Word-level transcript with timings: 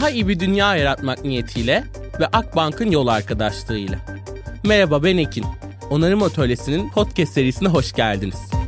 Daha 0.00 0.10
iyi 0.10 0.28
bir 0.28 0.40
dünya 0.40 0.76
yaratmak 0.76 1.24
niyetiyle 1.24 1.84
ve 2.20 2.26
Akbank'ın 2.26 2.90
yol 2.90 3.06
arkadaşlığıyla. 3.06 3.98
Merhaba 4.64 5.02
ben 5.04 5.16
Ekin. 5.16 5.44
Onarım 5.90 6.22
Atölyesi'nin 6.22 6.90
podcast 6.90 7.32
serisine 7.32 7.68
hoş 7.68 7.92
geldiniz. 7.92 8.59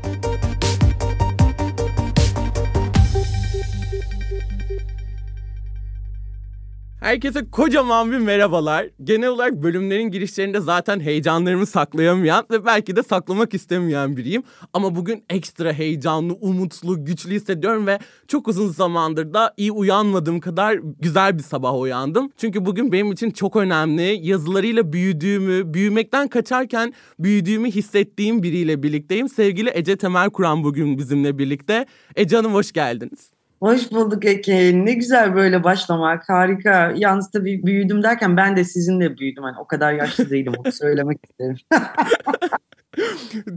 Herkese 7.02 7.50
kocaman 7.50 8.12
bir 8.12 8.18
merhabalar. 8.18 8.86
Genel 9.04 9.28
olarak 9.28 9.62
bölümlerin 9.62 10.10
girişlerinde 10.10 10.60
zaten 10.60 11.00
heyecanlarımı 11.00 11.66
saklayamayan 11.66 12.44
ve 12.50 12.64
belki 12.64 12.96
de 12.96 13.02
saklamak 13.02 13.54
istemeyen 13.54 14.16
biriyim. 14.16 14.42
Ama 14.72 14.96
bugün 14.96 15.24
ekstra 15.30 15.72
heyecanlı, 15.72 16.32
umutlu, 16.32 17.04
güçlü 17.04 17.30
hissediyorum 17.30 17.86
ve 17.86 17.98
çok 18.28 18.48
uzun 18.48 18.68
zamandır 18.68 19.34
da 19.34 19.54
iyi 19.56 19.72
uyanmadığım 19.72 20.40
kadar 20.40 20.78
güzel 21.00 21.38
bir 21.38 21.42
sabah 21.42 21.80
uyandım. 21.80 22.30
Çünkü 22.36 22.66
bugün 22.66 22.92
benim 22.92 23.12
için 23.12 23.30
çok 23.30 23.56
önemli. 23.56 24.18
Yazılarıyla 24.22 24.92
büyüdüğümü, 24.92 25.74
büyümekten 25.74 26.28
kaçarken 26.28 26.94
büyüdüğümü 27.18 27.70
hissettiğim 27.70 28.42
biriyle 28.42 28.82
birlikteyim. 28.82 29.28
Sevgili 29.28 29.70
Ece 29.74 29.96
Temel 29.96 30.30
Kur'an 30.30 30.64
bugün 30.64 30.98
bizimle 30.98 31.38
birlikte. 31.38 31.86
Ece 32.16 32.36
Hanım 32.36 32.54
hoş 32.54 32.72
geldiniz. 32.72 33.31
Hoş 33.62 33.92
bulduk 33.92 34.24
Eke. 34.24 34.84
Ne 34.84 34.92
güzel 34.92 35.34
böyle 35.34 35.64
başlamak. 35.64 36.28
Harika. 36.28 36.92
Yalnız 36.96 37.30
tabii 37.30 37.62
büyüdüm 37.66 38.02
derken 38.02 38.36
ben 38.36 38.56
de 38.56 38.64
sizinle 38.64 39.18
büyüdüm. 39.18 39.42
Hani 39.44 39.58
o 39.58 39.66
kadar 39.66 39.92
yaşlı 39.92 40.30
değilim 40.30 40.52
onu 40.58 40.72
söylemek 40.72 41.18
isterim. 41.24 41.56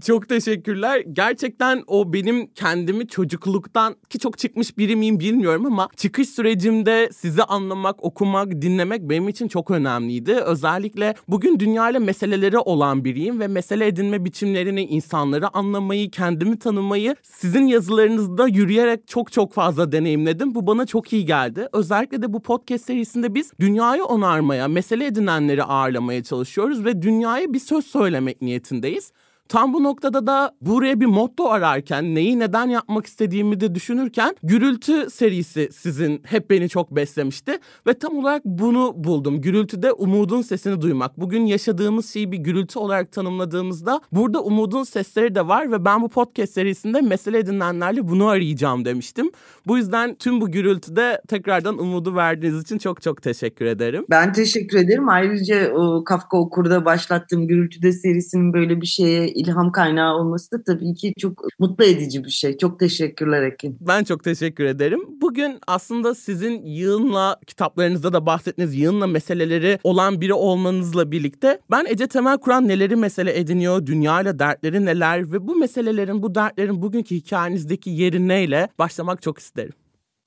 çok 0.06 0.30
teşekkürler. 0.30 1.04
Gerçekten 1.14 1.84
o 1.88 2.14
benim 2.14 2.48
kendimi 2.48 3.08
çocukluktan 3.08 3.96
ki 4.10 4.20
çok 4.20 4.38
çıkmış 4.38 4.78
biri 4.78 4.96
miyim 4.96 5.20
bilmiyorum 5.20 5.66
ama 5.66 5.90
çıkış 5.96 6.30
sürecimde 6.30 7.10
sizi 7.14 7.44
anlamak, 7.44 8.04
okumak, 8.04 8.62
dinlemek 8.62 9.02
benim 9.02 9.30
için 9.30 9.48
çok 9.48 9.72
önemliydi. 9.72 10.34
Özellikle 10.34 11.16
bugün 11.28 11.60
dünyayla 11.60 12.00
meseleleri 12.00 12.58
olan 12.58 13.06
biriyim 13.06 13.40
ve 13.40 13.48
mesele 13.48 13.88
edinme 13.88 14.26
biçimlerini, 14.26 14.86
insanları 14.86 15.58
anlamayı, 15.58 16.12
kendimi 16.12 16.60
tanımayı 16.60 17.16
sizin 17.24 17.68
yazılarınızda 17.68 18.48
yürüyerek 18.48 19.08
çok 19.08 19.32
çok 19.32 19.54
fazla 19.54 19.92
deneyimledim. 19.92 20.56
Bu 20.56 20.68
bana 20.68 20.86
çok 20.86 21.14
iyi 21.14 21.26
geldi. 21.26 21.68
Özellikle 21.74 22.22
de 22.22 22.34
bu 22.34 22.42
podcast 22.42 22.86
serisinde 22.86 23.36
biz 23.36 23.52
dünyayı 23.60 24.06
onarmaya, 24.06 24.68
mesele 24.68 25.06
edinenleri 25.06 25.64
ağırlamaya 25.64 26.24
çalışıyoruz 26.24 26.86
ve 26.86 27.02
dünyaya 27.02 27.54
bir 27.54 27.60
söz 27.60 27.86
söylemek 27.86 28.42
niyetindeyiz. 28.42 29.12
Tam 29.50 29.74
bu 29.74 29.84
noktada 29.84 30.28
da 30.28 30.52
buraya 30.62 31.00
bir 31.00 31.06
motto 31.06 31.50
ararken 31.50 32.16
neyi 32.16 32.40
neden 32.40 32.70
yapmak 32.70 33.06
istediğimi 33.06 33.60
de 33.60 33.76
düşünürken 33.76 34.36
Gürültü 34.44 35.10
serisi 35.10 35.70
sizin 35.72 36.22
hep 36.26 36.50
beni 36.50 36.70
çok 36.70 36.96
beslemişti 36.96 37.60
ve 37.88 37.94
tam 37.94 38.18
olarak 38.18 38.46
bunu 38.46 38.94
buldum. 38.96 39.42
Gürültüde 39.42 39.92
umudun 39.92 40.42
sesini 40.42 40.82
duymak. 40.82 41.20
Bugün 41.20 41.46
yaşadığımız 41.46 42.14
şeyi 42.14 42.32
bir 42.32 42.38
gürültü 42.38 42.80
olarak 42.80 43.12
tanımladığımızda 43.12 44.02
burada 44.12 44.44
umudun 44.44 44.84
sesleri 44.84 45.36
de 45.36 45.48
var 45.48 45.72
ve 45.72 45.86
ben 45.86 46.02
bu 46.02 46.10
podcast 46.10 46.54
serisinde 46.54 47.02
mesele 47.02 47.38
edinenlerle 47.38 48.08
bunu 48.08 48.28
arayacağım 48.28 48.86
demiştim. 48.86 49.32
Bu 49.68 49.78
yüzden 49.78 50.16
tüm 50.16 50.42
bu 50.42 50.52
gürültüde 50.52 51.22
tekrardan 51.28 51.78
umudu 51.78 52.16
verdiğiniz 52.16 52.62
için 52.62 52.78
çok 52.78 53.02
çok 53.02 53.22
teşekkür 53.22 53.66
ederim. 53.66 54.06
Ben 54.10 54.34
teşekkür 54.34 54.78
ederim. 54.78 55.10
Ayrıca 55.10 55.74
o 55.74 56.04
Kafka 56.04 56.38
Okur'da 56.38 56.86
başlattığım 56.86 57.48
Gürültüde 57.48 57.92
serisinin 57.92 58.54
böyle 58.54 58.82
bir 58.82 58.88
şeye 58.88 59.35
ilham 59.36 59.72
kaynağı 59.72 60.16
olması 60.16 60.52
da 60.52 60.64
tabii 60.64 60.94
ki 60.94 61.14
çok 61.20 61.42
mutlu 61.60 61.86
edici 61.86 62.24
bir 62.24 62.30
şey. 62.30 62.58
Çok 62.58 62.80
teşekkürler 62.80 63.44
Ekin. 63.44 63.78
Ben 63.82 64.04
çok 64.04 64.24
teşekkür 64.24 64.66
ederim. 64.66 65.02
Bugün 65.22 65.60
aslında 65.68 66.16
sizin 66.16 66.66
yığınla 66.66 67.40
kitaplarınızda 67.48 68.14
da 68.14 68.26
bahsettiğiniz 68.26 68.76
yığınla 68.76 69.08
meseleleri 69.08 69.80
olan 69.84 70.22
biri 70.22 70.34
olmanızla 70.34 71.12
birlikte 71.12 71.60
ben 71.72 71.86
Ece 71.90 72.08
Temel 72.08 72.38
Kur'an 72.38 72.68
neleri 72.68 72.96
mesele 72.96 73.40
ediniyor, 73.40 73.86
dünyayla 73.86 74.40
dertleri 74.40 74.86
neler 74.86 75.32
ve 75.32 75.48
bu 75.48 75.56
meselelerin, 75.56 76.24
bu 76.24 76.36
dertlerin 76.36 76.82
bugünkü 76.82 77.16
hikayenizdeki 77.16 77.90
yeri 77.90 78.28
neyle 78.28 78.70
başlamak 78.80 79.22
çok 79.22 79.40
isterim. 79.40 79.74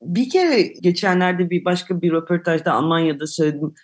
Bir 0.03 0.31
kere 0.31 0.63
geçenlerde 0.63 1.51
bir 1.51 1.65
başka 1.65 2.03
bir 2.03 2.13
röportajda 2.13 2.73
Almanya'da 2.73 3.27
söyledim 3.27 3.75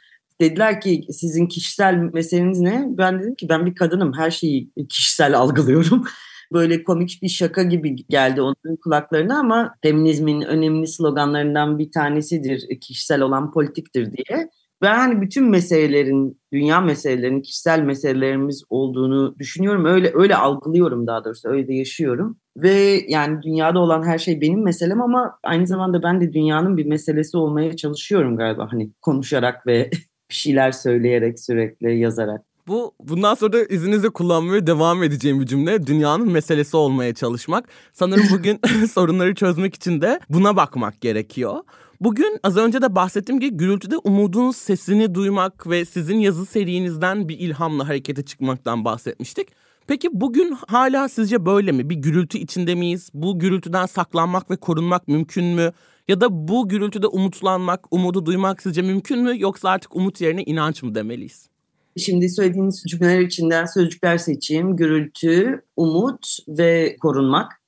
dediler 0.40 0.80
ki 0.80 1.06
sizin 1.10 1.46
kişisel 1.46 1.94
meseleniz 1.94 2.60
ne? 2.60 2.84
Ben 2.88 3.20
dedim 3.20 3.34
ki 3.34 3.48
ben 3.48 3.66
bir 3.66 3.74
kadınım 3.74 4.12
her 4.12 4.30
şeyi 4.30 4.70
kişisel 4.88 5.38
algılıyorum. 5.38 6.04
Böyle 6.52 6.84
komik 6.84 7.18
bir 7.22 7.28
şaka 7.28 7.62
gibi 7.62 7.96
geldi 7.96 8.40
onların 8.40 8.76
kulaklarına 8.84 9.38
ama 9.38 9.74
feminizmin 9.82 10.42
önemli 10.42 10.86
sloganlarından 10.86 11.78
bir 11.78 11.90
tanesidir 11.90 12.80
kişisel 12.80 13.20
olan 13.20 13.52
politiktir 13.52 14.12
diye. 14.12 14.48
Ben 14.82 14.96
hani 14.96 15.20
bütün 15.20 15.50
meselelerin, 15.50 16.40
dünya 16.52 16.80
meselelerinin 16.80 17.42
kişisel 17.42 17.80
meselelerimiz 17.80 18.62
olduğunu 18.70 19.38
düşünüyorum. 19.38 19.84
Öyle 19.84 20.10
öyle 20.14 20.36
algılıyorum 20.36 21.06
daha 21.06 21.24
doğrusu, 21.24 21.48
öyle 21.48 21.68
de 21.68 21.74
yaşıyorum. 21.74 22.38
Ve 22.56 23.04
yani 23.08 23.42
dünyada 23.42 23.78
olan 23.78 24.02
her 24.02 24.18
şey 24.18 24.40
benim 24.40 24.62
meselem 24.64 25.02
ama 25.02 25.38
aynı 25.42 25.66
zamanda 25.66 26.02
ben 26.02 26.20
de 26.20 26.32
dünyanın 26.32 26.76
bir 26.76 26.86
meselesi 26.86 27.36
olmaya 27.36 27.76
çalışıyorum 27.76 28.36
galiba. 28.36 28.68
Hani 28.72 28.92
konuşarak 29.00 29.66
ve 29.66 29.90
bir 30.34 30.38
şeyler 30.38 30.72
söyleyerek 30.72 31.40
sürekli 31.40 31.98
yazarak. 31.98 32.40
Bu 32.68 32.94
bundan 33.00 33.34
sonra 33.34 33.52
da 33.52 33.64
izninizle 33.64 34.08
kullanmaya 34.08 34.66
devam 34.66 35.02
edeceğim 35.02 35.40
bir 35.40 35.46
cümle. 35.46 35.86
Dünyanın 35.86 36.32
meselesi 36.32 36.76
olmaya 36.76 37.14
çalışmak. 37.14 37.68
Sanırım 37.92 38.24
bugün 38.32 38.60
sorunları 38.92 39.34
çözmek 39.34 39.74
için 39.74 40.00
de 40.00 40.20
buna 40.30 40.56
bakmak 40.56 41.00
gerekiyor. 41.00 41.56
Bugün 42.00 42.38
az 42.42 42.56
önce 42.56 42.82
de 42.82 42.94
bahsettiğim 42.94 43.40
gibi 43.40 43.56
gürültüde 43.56 43.96
umudun 43.96 44.50
sesini 44.50 45.14
duymak 45.14 45.70
ve 45.70 45.84
sizin 45.84 46.18
yazı 46.18 46.46
serinizden 46.46 47.28
bir 47.28 47.38
ilhamla 47.38 47.88
harekete 47.88 48.24
çıkmaktan 48.24 48.84
bahsetmiştik. 48.84 49.48
Peki 49.86 50.08
bugün 50.12 50.56
hala 50.68 51.08
sizce 51.08 51.46
böyle 51.46 51.72
mi? 51.72 51.90
Bir 51.90 51.94
gürültü 51.94 52.38
içinde 52.38 52.74
miyiz? 52.74 53.10
Bu 53.14 53.38
gürültüden 53.38 53.86
saklanmak 53.86 54.50
ve 54.50 54.56
korunmak 54.56 55.08
mümkün 55.08 55.44
mü? 55.44 55.72
Ya 56.08 56.20
da 56.20 56.48
bu 56.48 56.68
gürültüde 56.68 57.06
umutlanmak, 57.06 57.86
umudu 57.90 58.26
duymak 58.26 58.62
sizce 58.62 58.82
mümkün 58.82 59.22
mü? 59.22 59.40
Yoksa 59.40 59.68
artık 59.70 59.96
umut 59.96 60.20
yerine 60.20 60.42
inanç 60.42 60.82
mı 60.82 60.94
demeliyiz? 60.94 61.48
Şimdi 61.96 62.28
söylediğiniz 62.28 62.82
cümleler 62.88 63.20
içinden 63.20 63.64
sözcükler 63.64 64.18
seçeyim. 64.18 64.76
Gürültü, 64.76 65.62
umut 65.76 66.26
ve 66.48 66.96
korunmak. 67.00 67.63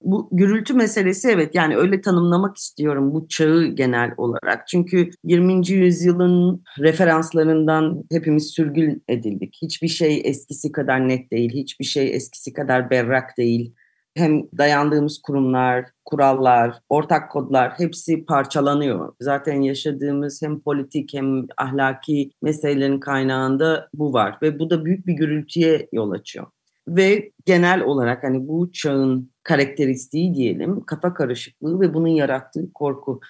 Bu 0.00 0.28
gürültü 0.32 0.74
meselesi 0.74 1.28
evet 1.28 1.54
yani 1.54 1.76
öyle 1.76 2.00
tanımlamak 2.00 2.56
istiyorum 2.56 3.14
bu 3.14 3.28
çağı 3.28 3.64
genel 3.64 4.14
olarak. 4.16 4.68
Çünkü 4.68 5.10
20. 5.24 5.70
yüzyılın 5.70 6.62
referanslarından 6.78 8.04
hepimiz 8.12 8.46
sürgün 8.46 9.04
edildik. 9.08 9.58
Hiçbir 9.62 9.88
şey 9.88 10.22
eskisi 10.24 10.72
kadar 10.72 11.08
net 11.08 11.30
değil, 11.32 11.50
hiçbir 11.52 11.84
şey 11.84 12.14
eskisi 12.14 12.52
kadar 12.52 12.90
berrak 12.90 13.38
değil 13.38 13.74
hem 14.14 14.42
dayandığımız 14.58 15.22
kurumlar, 15.22 15.84
kurallar, 16.04 16.80
ortak 16.88 17.30
kodlar 17.30 17.72
hepsi 17.76 18.24
parçalanıyor. 18.24 19.12
Zaten 19.20 19.60
yaşadığımız 19.60 20.42
hem 20.42 20.60
politik 20.60 21.14
hem 21.14 21.46
ahlaki 21.56 22.30
meselelerin 22.42 23.00
kaynağında 23.00 23.88
bu 23.94 24.12
var 24.12 24.38
ve 24.42 24.58
bu 24.58 24.70
da 24.70 24.84
büyük 24.84 25.06
bir 25.06 25.12
gürültüye 25.12 25.88
yol 25.92 26.10
açıyor. 26.10 26.46
Ve 26.88 27.32
genel 27.46 27.80
olarak 27.80 28.24
hani 28.24 28.48
bu 28.48 28.72
çağın 28.72 29.29
karakteristiği 29.42 30.34
diyelim 30.34 30.84
kafa 30.84 31.14
karışıklığı 31.14 31.80
ve 31.80 31.94
bunun 31.94 32.08
yarattığı 32.08 32.72
korku. 32.72 33.20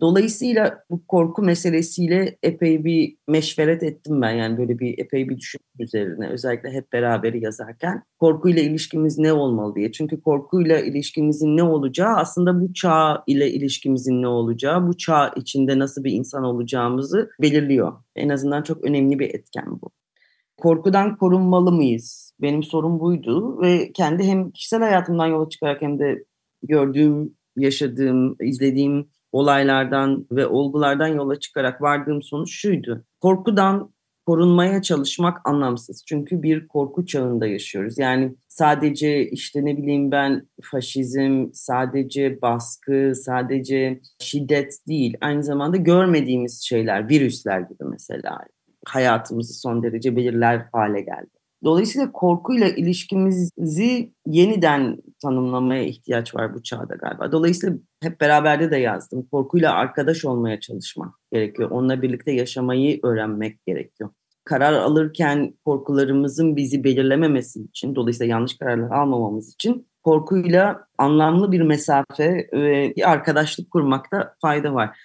Dolayısıyla 0.00 0.84
bu 0.90 1.06
korku 1.06 1.42
meselesiyle 1.42 2.38
epey 2.42 2.84
bir 2.84 3.16
meşveret 3.28 3.82
ettim 3.82 4.22
ben 4.22 4.30
yani 4.30 4.58
böyle 4.58 4.78
bir 4.78 4.98
epey 4.98 5.28
bir 5.28 5.38
düşünme 5.38 5.64
üzerine 5.78 6.28
özellikle 6.28 6.70
hep 6.70 6.92
beraber 6.92 7.32
yazarken 7.32 8.02
korkuyla 8.18 8.62
ilişkimiz 8.62 9.18
ne 9.18 9.32
olmalı 9.32 9.74
diye. 9.74 9.92
Çünkü 9.92 10.20
korkuyla 10.20 10.78
ilişkimizin 10.78 11.56
ne 11.56 11.62
olacağı 11.62 12.16
aslında 12.16 12.60
bu 12.60 12.72
çağ 12.74 13.22
ile 13.26 13.50
ilişkimizin 13.50 14.22
ne 14.22 14.28
olacağı, 14.28 14.86
bu 14.86 14.96
çağ 14.96 15.32
içinde 15.36 15.78
nasıl 15.78 16.04
bir 16.04 16.12
insan 16.12 16.44
olacağımızı 16.44 17.30
belirliyor. 17.42 17.92
En 18.16 18.28
azından 18.28 18.62
çok 18.62 18.84
önemli 18.84 19.18
bir 19.18 19.34
etken 19.34 19.80
bu. 19.82 19.90
Korkudan 20.58 21.16
korunmalı 21.16 21.72
mıyız? 21.72 22.32
Benim 22.40 22.62
sorum 22.62 23.00
buydu 23.00 23.62
ve 23.62 23.92
kendi 23.92 24.24
hem 24.24 24.50
kişisel 24.50 24.80
hayatımdan 24.80 25.26
yola 25.26 25.48
çıkarak 25.48 25.82
hem 25.82 25.98
de 25.98 26.24
gördüğüm, 26.62 27.34
yaşadığım, 27.56 28.36
izlediğim 28.40 29.08
olaylardan 29.32 30.26
ve 30.32 30.46
olgulardan 30.46 31.06
yola 31.06 31.40
çıkarak 31.40 31.82
vardığım 31.82 32.22
sonuç 32.22 32.52
şuydu. 32.52 33.04
Korkudan 33.20 33.92
korunmaya 34.26 34.82
çalışmak 34.82 35.48
anlamsız. 35.48 36.04
Çünkü 36.08 36.42
bir 36.42 36.68
korku 36.68 37.06
çağında 37.06 37.46
yaşıyoruz. 37.46 37.98
Yani 37.98 38.34
sadece 38.48 39.30
işte 39.30 39.64
ne 39.64 39.76
bileyim 39.76 40.10
ben 40.10 40.48
faşizm, 40.62 41.46
sadece 41.52 42.42
baskı, 42.42 43.12
sadece 43.16 44.00
şiddet 44.18 44.78
değil. 44.88 45.16
Aynı 45.20 45.44
zamanda 45.44 45.76
görmediğimiz 45.76 46.62
şeyler, 46.62 47.08
virüsler 47.08 47.60
gibi 47.60 47.84
mesela 47.90 48.38
hayatımızı 48.88 49.60
son 49.60 49.82
derece 49.82 50.16
belirler 50.16 50.66
hale 50.72 51.00
geldi. 51.00 51.38
Dolayısıyla 51.64 52.12
korkuyla 52.12 52.68
ilişkimizi 52.68 54.12
yeniden 54.26 54.96
tanımlamaya 55.22 55.82
ihtiyaç 55.82 56.34
var 56.34 56.54
bu 56.54 56.62
çağda 56.62 56.94
galiba. 56.94 57.32
Dolayısıyla 57.32 57.76
hep 58.02 58.20
beraber 58.20 58.70
de 58.70 58.76
yazdım. 58.76 59.26
Korkuyla 59.32 59.72
arkadaş 59.72 60.24
olmaya 60.24 60.60
çalışmak 60.60 61.14
gerekiyor. 61.32 61.70
Onunla 61.70 62.02
birlikte 62.02 62.32
yaşamayı 62.32 63.00
öğrenmek 63.02 63.66
gerekiyor. 63.66 64.10
Karar 64.44 64.72
alırken 64.72 65.54
korkularımızın 65.64 66.56
bizi 66.56 66.84
belirlememesi 66.84 67.62
için, 67.62 67.94
dolayısıyla 67.94 68.30
yanlış 68.30 68.58
kararlar 68.58 68.90
almamamız 68.90 69.54
için 69.54 69.88
korkuyla 70.02 70.86
anlamlı 70.98 71.52
bir 71.52 71.60
mesafe 71.60 72.48
ve 72.52 72.92
bir 72.96 73.10
arkadaşlık 73.10 73.70
kurmakta 73.70 74.34
fayda 74.42 74.74
var. 74.74 74.98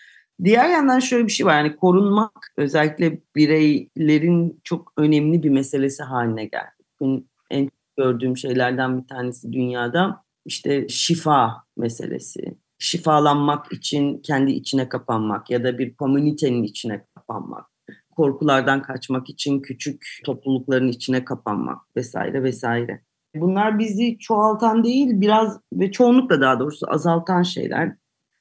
Diğer 0.44 0.70
yandan 0.70 1.00
şöyle 1.00 1.28
bir 1.28 1.32
şey 1.32 1.46
var 1.46 1.58
yani 1.58 1.76
korunmak 1.76 2.54
özellikle 2.58 3.20
bireylerin 3.36 4.62
çok 4.64 4.94
önemli 4.98 5.44
bir 5.44 5.50
meselesi 5.50 6.04
haline 6.04 6.46
geldi. 6.46 6.84
Bugün 7.00 7.30
en 7.52 7.70
gördüğüm 7.98 8.38
şeylerden 8.38 9.02
bir 9.02 9.08
tanesi 9.08 9.54
dünyada 9.54 10.24
işte 10.46 10.88
şifa 10.88 11.64
meselesi. 11.78 12.58
Şifalanmak 12.80 13.74
için 13.74 14.18
kendi 14.18 14.52
içine 14.52 14.90
kapanmak 14.90 15.50
ya 15.50 15.64
da 15.64 15.78
bir 15.78 15.96
komünitenin 15.96 16.64
içine 16.64 17.06
kapanmak. 17.16 17.66
Korkulardan 18.16 18.82
kaçmak 18.82 19.30
için 19.30 19.62
küçük 19.62 20.06
toplulukların 20.26 20.88
içine 20.88 21.26
kapanmak 21.26 21.78
vesaire 21.98 22.44
vesaire. 22.44 23.02
Bunlar 23.36 23.80
bizi 23.80 24.18
çoğaltan 24.20 24.84
değil 24.84 25.22
biraz 25.22 25.60
ve 25.74 25.92
çoğunlukla 25.92 26.42
daha 26.42 26.60
doğrusu 26.60 26.86
azaltan 26.90 27.44
şeyler 27.44 27.96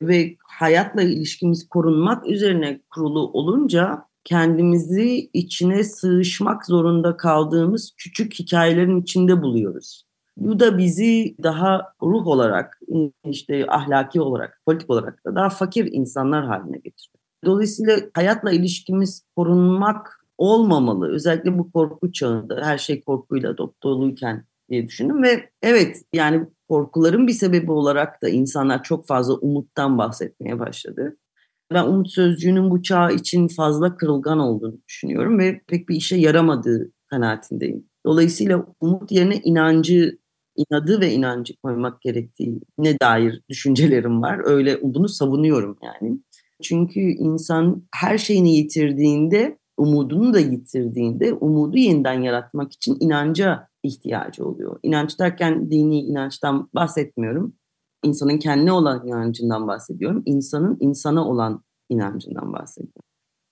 ve 0.07 0.37
hayatla 0.45 1.03
ilişkimiz 1.03 1.69
korunmak 1.69 2.27
üzerine 2.27 2.81
kurulu 2.91 3.31
olunca 3.33 4.05
kendimizi 4.25 5.31
içine 5.33 5.85
sığışmak 5.85 6.67
zorunda 6.67 7.17
kaldığımız 7.17 7.95
küçük 7.97 8.35
hikayelerin 8.35 9.01
içinde 9.01 9.43
buluyoruz. 9.43 10.05
Bu 10.37 10.61
da 10.61 10.79
bizi 10.79 11.37
daha 11.43 11.93
ruh 12.03 12.27
olarak, 12.27 12.81
işte 13.25 13.67
ahlaki 13.69 14.21
olarak, 14.21 14.61
politik 14.67 14.91
olarak 14.91 15.27
da 15.27 15.35
daha 15.35 15.49
fakir 15.49 15.89
insanlar 15.93 16.47
haline 16.47 16.77
getiriyor. 16.77 17.23
Dolayısıyla 17.45 17.97
hayatla 18.15 18.53
ilişkimiz 18.53 19.23
korunmak 19.37 20.27
olmamalı. 20.39 21.13
Özellikle 21.13 21.59
bu 21.59 21.73
korku 21.73 22.13
çağında 22.13 22.61
her 22.65 22.79
şey 22.79 23.01
korkuyla 23.01 23.57
doluyken 23.83 24.45
diye 24.73 24.89
düşündüm 24.89 25.23
ve 25.23 25.51
evet 25.63 26.03
yani 26.15 26.47
korkuların 26.69 27.27
bir 27.27 27.33
sebebi 27.33 27.73
olarak 27.73 28.23
da 28.23 28.29
insanlar 28.29 28.83
çok 28.83 29.07
fazla 29.07 29.35
umuttan 29.35 29.99
bahsetmeye 29.99 30.59
başladı. 30.59 31.17
Ben 31.73 31.85
umut 31.85 32.11
sözcüğünün 32.11 32.71
bu 32.71 32.83
çağ 32.83 33.11
için 33.11 33.49
fazla 33.49 33.97
kırılgan 33.97 34.39
olduğunu 34.39 34.79
düşünüyorum 34.89 35.39
ve 35.39 35.61
pek 35.69 35.89
bir 35.89 35.97
işe 35.97 36.17
yaramadığı 36.17 36.93
kanaatindeyim. 37.07 37.85
Dolayısıyla 38.07 38.67
umut 38.81 39.13
yerine 39.13 39.37
inancı, 39.45 40.19
inadı 40.57 41.01
ve 41.01 41.13
inancı 41.13 41.57
koymak 41.63 42.01
gerektiğine 42.01 43.01
dair 43.03 43.43
düşüncelerim 43.49 44.23
var. 44.23 44.41
Öyle 44.45 44.79
bunu 44.83 45.09
savunuyorum 45.09 45.79
yani. 45.83 46.19
Çünkü 46.63 47.01
insan 47.01 47.83
her 47.95 48.19
şeyini 48.19 48.57
yitirdiğinde, 48.57 49.59
umudunu 49.77 50.35
da 50.35 50.41
yitirdiğinde 50.41 51.33
umudu 51.33 51.79
yeniden 51.79 52.23
yaratmak 52.23 52.73
için 52.73 52.97
inanca 53.01 53.69
ihtiyacı 53.82 54.44
oluyor. 54.44 54.79
İnanç 54.82 55.19
derken 55.19 55.70
dini 55.70 56.00
inançtan 56.00 56.69
bahsetmiyorum. 56.75 57.55
İnsanın 58.05 58.38
kendine 58.38 58.73
olan 58.73 59.06
inancından 59.06 59.69
bahsediyorum. 59.69 60.23
İnsanın 60.26 60.76
insana 60.81 61.29
olan 61.29 61.64
inancından 61.88 62.52
bahsediyorum. 62.52 63.02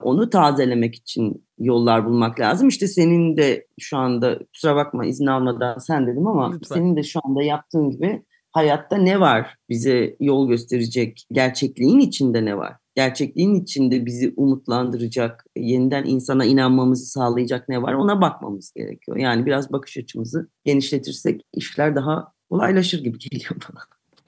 Onu 0.03 0.31
tazelemek 0.31 0.95
için 0.95 1.47
yollar 1.59 2.07
bulmak 2.07 2.41
lazım. 2.41 2.69
İşte 2.69 2.87
senin 2.89 3.37
de 3.37 3.67
şu 3.81 3.97
anda 3.97 4.39
kusura 4.55 4.77
bakma 4.77 5.07
izin 5.07 5.27
almadan 5.27 5.79
sen 5.79 6.07
dedim 6.07 6.27
ama 6.27 6.53
Lütfen. 6.53 6.75
senin 6.75 6.97
de 6.97 7.03
şu 7.03 7.21
anda 7.25 7.43
yaptığın 7.43 7.91
gibi 7.91 8.23
hayatta 8.53 8.97
ne 8.97 9.21
var 9.21 9.57
bize 9.69 10.17
yol 10.21 10.49
gösterecek 10.49 11.27
gerçekliğin 11.33 11.99
içinde 11.99 12.45
ne 12.45 12.57
var? 12.57 12.77
Gerçekliğin 12.95 13.55
içinde 13.55 14.07
bizi 14.07 14.35
umutlandıracak, 14.37 15.45
yeniden 15.57 16.05
insana 16.05 16.45
inanmamızı 16.45 17.07
sağlayacak 17.07 17.69
ne 17.69 17.83
var 17.83 17.95
ona 17.95 18.21
bakmamız 18.21 18.73
gerekiyor. 18.77 19.17
Yani 19.17 19.47
biraz 19.47 19.73
bakış 19.73 19.97
açımızı 19.97 20.49
genişletirsek 20.65 21.41
işler 21.55 21.97
daha 21.97 22.33
kolaylaşır 22.51 23.05
gibi 23.05 23.19
geliyor 23.19 23.57
bana. 23.69 23.81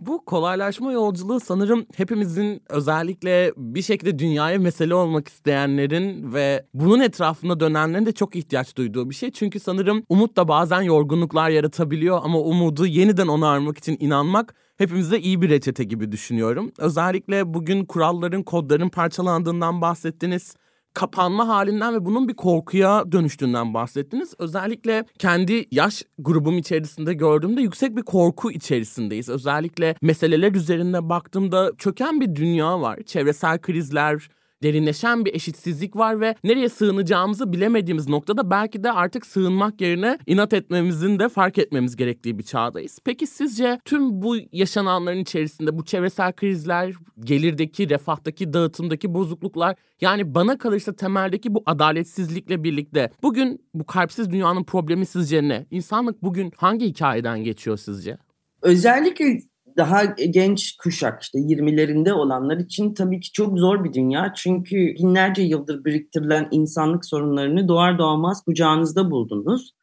Bu 0.06 0.24
kolaylaşma 0.24 0.92
yolculuğu 0.92 1.40
sanırım 1.40 1.86
hepimizin 1.96 2.62
özellikle 2.68 3.52
bir 3.56 3.82
şekilde 3.82 4.18
dünyaya 4.18 4.58
mesele 4.58 4.94
olmak 4.94 5.28
isteyenlerin 5.28 6.32
ve 6.32 6.66
bunun 6.74 7.00
etrafında 7.00 7.60
dönenlerin 7.60 8.06
de 8.06 8.12
çok 8.12 8.36
ihtiyaç 8.36 8.76
duyduğu 8.76 9.10
bir 9.10 9.14
şey. 9.14 9.30
Çünkü 9.30 9.60
sanırım 9.60 10.02
umut 10.08 10.36
da 10.36 10.48
bazen 10.48 10.82
yorgunluklar 10.82 11.50
yaratabiliyor 11.50 12.20
ama 12.24 12.38
umudu 12.38 12.86
yeniden 12.86 13.28
onarmak 13.28 13.78
için 13.78 13.96
inanmak 14.00 14.54
hepimize 14.78 15.18
iyi 15.18 15.42
bir 15.42 15.48
reçete 15.50 15.84
gibi 15.84 16.12
düşünüyorum. 16.12 16.72
Özellikle 16.78 17.54
bugün 17.54 17.84
kuralların, 17.84 18.42
kodların 18.42 18.88
parçalandığından 18.88 19.80
bahsettiniz 19.80 20.54
kapanma 20.94 21.48
halinden 21.48 21.94
ve 21.94 22.04
bunun 22.04 22.28
bir 22.28 22.34
korkuya 22.34 23.12
dönüştüğünden 23.12 23.74
bahsettiniz. 23.74 24.34
Özellikle 24.38 25.04
kendi 25.18 25.66
yaş 25.70 26.04
grubum 26.18 26.58
içerisinde 26.58 27.14
gördüğümde 27.14 27.62
yüksek 27.62 27.96
bir 27.96 28.02
korku 28.02 28.52
içerisindeyiz. 28.52 29.28
Özellikle 29.28 29.94
meseleler 30.02 30.52
üzerinde 30.52 31.08
baktığımda 31.08 31.72
çöken 31.78 32.20
bir 32.20 32.34
dünya 32.34 32.80
var. 32.80 32.98
Çevresel 33.06 33.58
krizler, 33.58 34.28
derinleşen 34.62 35.24
bir 35.24 35.34
eşitsizlik 35.34 35.96
var 35.96 36.20
ve 36.20 36.34
nereye 36.44 36.68
sığınacağımızı 36.68 37.52
bilemediğimiz 37.52 38.08
noktada 38.08 38.50
belki 38.50 38.84
de 38.84 38.92
artık 38.92 39.26
sığınmak 39.26 39.80
yerine 39.80 40.18
inat 40.26 40.52
etmemizin 40.52 41.18
de 41.18 41.28
fark 41.28 41.58
etmemiz 41.58 41.96
gerektiği 41.96 42.38
bir 42.38 42.44
çağdayız. 42.44 42.98
Peki 43.04 43.26
sizce 43.26 43.78
tüm 43.84 44.22
bu 44.22 44.36
yaşananların 44.52 45.18
içerisinde 45.18 45.78
bu 45.78 45.84
çevresel 45.84 46.32
krizler, 46.32 46.94
gelirdeki, 47.20 47.90
refahtaki, 47.90 48.52
dağıtımdaki 48.52 49.14
bozukluklar 49.14 49.76
yani 50.00 50.34
bana 50.34 50.58
kalırsa 50.58 50.92
temeldeki 50.96 51.54
bu 51.54 51.62
adaletsizlikle 51.66 52.64
birlikte 52.64 53.10
bugün 53.22 53.64
bu 53.74 53.86
kalpsiz 53.86 54.30
dünyanın 54.30 54.64
problemi 54.64 55.06
sizce 55.06 55.42
ne? 55.42 55.66
İnsanlık 55.70 56.22
bugün 56.22 56.52
hangi 56.56 56.86
hikayeden 56.86 57.44
geçiyor 57.44 57.76
sizce? 57.76 58.18
Özellikle 58.62 59.51
daha 59.76 60.04
genç 60.04 60.76
kuşak 60.76 61.22
işte 61.22 61.38
20'lerinde 61.38 62.12
olanlar 62.12 62.56
için 62.56 62.94
tabii 62.94 63.20
ki 63.20 63.32
çok 63.32 63.58
zor 63.58 63.84
bir 63.84 63.92
dünya. 63.92 64.32
Çünkü 64.36 64.76
binlerce 64.76 65.42
yıldır 65.42 65.84
biriktirilen 65.84 66.48
insanlık 66.50 67.04
sorunlarını 67.04 67.68
doğar 67.68 67.98
doğmaz 67.98 68.44
kucağınızda 68.44 69.10
buldunuz. 69.10 69.74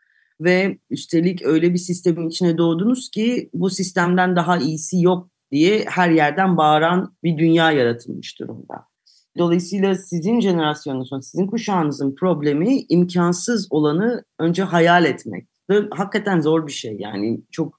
Ve 0.41 0.77
üstelik 0.89 1.45
öyle 1.45 1.73
bir 1.73 1.77
sistemin 1.77 2.29
içine 2.29 2.57
doğdunuz 2.57 3.09
ki 3.09 3.49
bu 3.53 3.69
sistemden 3.69 4.35
daha 4.35 4.57
iyisi 4.57 5.01
yok 5.01 5.29
diye 5.51 5.85
her 5.87 6.09
yerden 6.09 6.57
bağıran 6.57 7.15
bir 7.23 7.37
dünya 7.37 7.71
yaratılmış 7.71 8.39
durumda. 8.39 8.75
Dolayısıyla 9.37 9.95
sizin 9.95 10.39
jenerasyonunuzun, 10.39 11.19
sizin 11.19 11.47
kuşağınızın 11.47 12.15
problemi 12.15 12.81
imkansız 12.89 13.67
olanı 13.69 14.23
önce 14.39 14.63
hayal 14.63 15.05
etmek. 15.05 15.47
Ve 15.69 15.81
hakikaten 15.91 16.41
zor 16.41 16.67
bir 16.67 16.71
şey 16.71 16.95
yani 16.99 17.41
çok 17.51 17.78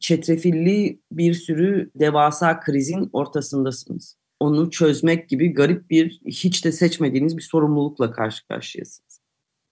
çetrefilli 0.00 1.00
bir 1.12 1.34
sürü 1.34 1.90
devasa 1.94 2.60
krizin 2.60 3.10
ortasındasınız. 3.12 4.16
Onu 4.40 4.70
çözmek 4.70 5.28
gibi 5.28 5.54
garip 5.54 5.90
bir, 5.90 6.20
hiç 6.26 6.64
de 6.64 6.72
seçmediğiniz 6.72 7.36
bir 7.36 7.42
sorumlulukla 7.42 8.10
karşı 8.10 8.46
karşıyasınız. 8.46 9.20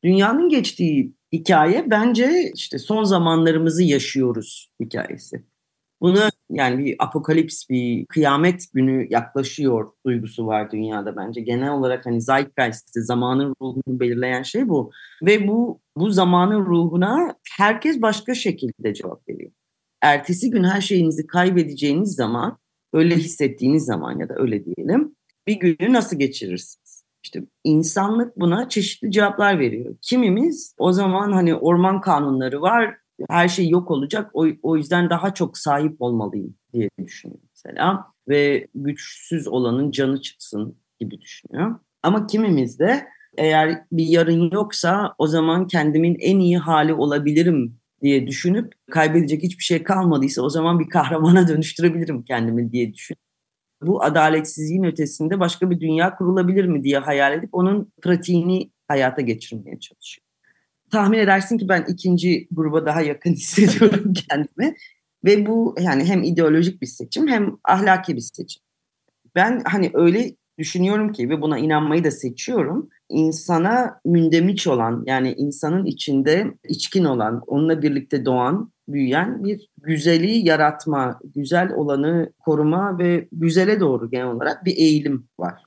Dünyanın 0.05 0.49
geçtiği 0.49 1.15
hikaye 1.33 1.91
bence 1.91 2.53
işte 2.55 2.79
son 2.79 3.05
zamanlarımızı 3.05 3.83
yaşıyoruz 3.83 4.71
hikayesi. 4.81 5.45
Bunu 6.01 6.19
yani 6.51 6.85
bir 6.85 6.97
apokalips, 6.99 7.69
bir 7.71 8.07
kıyamet 8.07 8.65
günü 8.73 9.07
yaklaşıyor 9.11 9.93
duygusu 10.07 10.47
var 10.47 10.71
dünyada 10.71 11.17
bence. 11.17 11.41
Genel 11.41 11.73
olarak 11.73 12.07
hani 12.07 12.23
zeitgeist'i, 12.23 13.03
zamanın 13.03 13.55
ruhunu 13.63 14.01
belirleyen 14.01 14.43
şey 14.43 14.69
bu. 14.69 14.91
Ve 15.23 15.49
bu 15.49 15.81
bu 15.97 16.11
zamanın 16.11 16.67
ruhuna 16.67 17.35
herkes 17.57 18.03
başka 18.03 18.35
şekilde 18.35 18.95
cevap 18.95 19.29
veriyor 19.29 19.53
ertesi 20.05 20.51
gün 20.51 20.65
her 20.65 20.81
şeyinizi 20.81 21.27
kaybedeceğiniz 21.27 22.15
zaman, 22.15 22.59
öyle 22.93 23.17
hissettiğiniz 23.17 23.85
zaman 23.85 24.19
ya 24.19 24.29
da 24.29 24.35
öyle 24.37 24.65
diyelim, 24.65 25.17
bir 25.47 25.55
günü 25.55 25.93
nasıl 25.93 26.19
geçirirsiniz? 26.19 27.05
İşte 27.25 27.43
insanlık 27.65 28.37
buna 28.37 28.69
çeşitli 28.69 29.11
cevaplar 29.11 29.59
veriyor. 29.59 29.97
Kimimiz 30.01 30.75
o 30.79 30.93
zaman 30.93 31.33
hani 31.33 31.55
orman 31.55 32.01
kanunları 32.01 32.63
var, 32.63 32.97
her 33.31 33.49
şey 33.49 33.69
yok 33.69 33.91
olacak, 33.91 34.31
o, 34.35 34.47
o 34.63 34.77
yüzden 34.77 35.11
daha 35.11 35.35
çok 35.35 35.59
sahip 35.59 36.03
olmalıyım 36.03 36.55
diye 36.73 36.89
düşünüyor 37.05 37.41
mesela. 37.51 38.05
Ve 38.29 38.69
güçsüz 38.75 39.49
olanın 39.49 39.91
canı 39.91 40.21
çıksın 40.21 40.77
gibi 41.01 41.21
düşünüyor. 41.21 41.79
Ama 42.03 42.27
kimimiz 42.27 42.79
de 42.79 43.07
eğer 43.37 43.85
bir 43.93 44.05
yarın 44.05 44.51
yoksa 44.51 45.15
o 45.19 45.27
zaman 45.27 45.67
kendimin 45.67 46.17
en 46.21 46.39
iyi 46.39 46.59
hali 46.59 46.95
olabilirim 46.95 47.79
diye 48.05 48.27
düşünüp 48.27 48.73
kaybedecek 48.91 49.43
hiçbir 49.43 49.65
şey 49.65 49.83
kalmadıysa 49.83 50.43
o 50.43 50.51
zaman 50.51 50.81
bir 50.81 50.89
kahramana 50.89 51.49
dönüştürebilirim 51.49 52.23
kendimi 52.23 52.73
diye 52.73 52.95
düşün. 52.95 53.17
Bu 53.83 54.05
adaletsizliğin 54.05 54.85
ötesinde 54.85 55.41
başka 55.41 55.71
bir 55.71 55.81
dünya 55.81 56.17
kurulabilir 56.17 56.65
mi 56.65 56.85
diye 56.85 56.99
hayal 56.99 57.33
edip 57.33 57.49
onun 57.53 57.93
pratiğini 58.03 58.71
hayata 58.89 59.23
geçirmeye 59.23 59.81
çalışıyor. 59.81 60.25
tahmin 60.91 61.19
edersin 61.19 61.59
ki 61.59 61.69
ben 61.69 61.85
ikinci 61.89 62.49
gruba 62.51 62.87
daha 62.87 63.03
yakın 63.03 63.31
hissediyorum 63.35 64.13
kendimi. 64.13 64.77
Ve 65.25 65.47
bu 65.47 65.75
yani 65.81 66.05
hem 66.05 66.23
ideolojik 66.23 66.83
bir 66.83 66.87
seçim 66.87 67.29
hem 67.29 67.57
ahlaki 67.65 68.17
bir 68.17 68.21
seçim. 68.21 68.63
Ben 69.35 69.63
hani 69.67 69.91
öyle 69.95 70.37
düşünüyorum 70.59 71.13
ki 71.13 71.31
ve 71.31 71.43
buna 71.43 71.59
inanmayı 71.59 72.05
da 72.05 72.11
seçiyorum. 72.11 72.89
İnsana 73.09 74.01
mündemiç 74.05 74.67
olan 74.67 75.05
yani 75.07 75.33
insanın 75.33 75.85
içinde 75.85 76.47
içkin 76.69 77.05
olan, 77.05 77.43
onunla 77.47 77.83
birlikte 77.83 78.25
doğan, 78.25 78.73
büyüyen 78.89 79.45
bir 79.45 79.71
güzeli 79.83 80.49
yaratma, 80.49 81.19
güzel 81.35 81.73
olanı 81.73 82.33
koruma 82.39 82.99
ve 82.99 83.29
güzele 83.33 83.81
doğru 83.81 84.11
genel 84.11 84.27
olarak 84.27 84.65
bir 84.65 84.77
eğilim 84.77 85.29
var. 85.39 85.63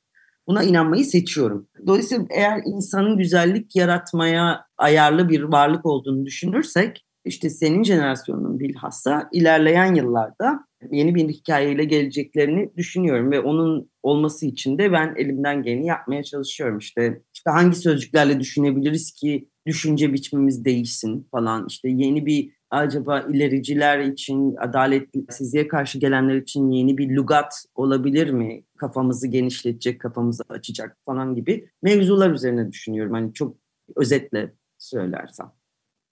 Buna 0.48 0.64
inanmayı 0.64 1.06
seçiyorum. 1.06 1.68
Dolayısıyla 1.88 2.26
eğer 2.30 2.62
insanın 2.66 3.18
güzellik 3.18 3.76
yaratmaya 3.76 4.66
ayarlı 4.78 5.30
bir 5.30 5.44
varlık 5.44 5.86
olduğunu 5.86 6.26
düşünürsek 6.26 7.06
işte 7.26 7.50
senin 7.50 7.84
jenerasyonun 7.84 8.60
bilhassa 8.60 9.30
ilerleyen 9.32 9.96
yıllarda 9.96 10.67
yeni 10.92 11.16
bir 11.16 11.30
hikayeyle 11.30 11.86
geleceklerini 11.86 12.70
düşünüyorum 12.78 13.32
ve 13.32 13.40
onun 13.40 13.90
olması 14.04 14.46
için 14.46 14.78
de 14.78 14.92
ben 14.92 15.16
elimden 15.18 15.64
geleni 15.64 15.86
yapmaya 15.86 16.24
çalışıyorum. 16.24 16.78
İşte, 16.78 17.22
işte 17.34 17.50
hangi 17.50 17.76
sözcüklerle 17.76 18.40
düşünebiliriz 18.40 19.12
ki 19.12 19.50
düşünce 19.66 20.14
biçimimiz 20.14 20.66
değişsin 20.66 21.28
falan. 21.32 21.66
İşte 21.70 21.90
yeni 21.90 22.26
bir 22.26 22.58
acaba 22.72 23.20
ilericiler 23.22 24.00
için, 24.00 24.56
adaletsizliğe 24.56 25.68
karşı 25.68 26.00
gelenler 26.00 26.36
için 26.36 26.72
yeni 26.72 26.98
bir 26.98 27.16
lugat 27.16 27.66
olabilir 27.76 28.30
mi? 28.30 28.64
Kafamızı 28.78 29.28
genişletecek, 29.28 30.02
kafamızı 30.02 30.44
açacak 30.50 30.98
falan 31.06 31.36
gibi 31.36 31.70
mevzular 31.82 32.32
üzerine 32.32 32.72
düşünüyorum. 32.72 33.14
Hani 33.14 33.34
çok 33.34 33.58
özetle 33.96 34.54
söylersem. 34.78 35.52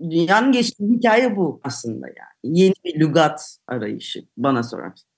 Dünyanın 0.01 0.51
geçtiği 0.51 0.89
hikaye 0.89 1.35
bu 1.35 1.59
aslında 1.63 2.07
yani. 2.07 2.57
Yeni 2.57 2.73
bir 2.83 2.99
lugat 2.99 3.57
arayışı 3.67 4.25
bana 4.37 4.63
sorarsan. 4.63 5.09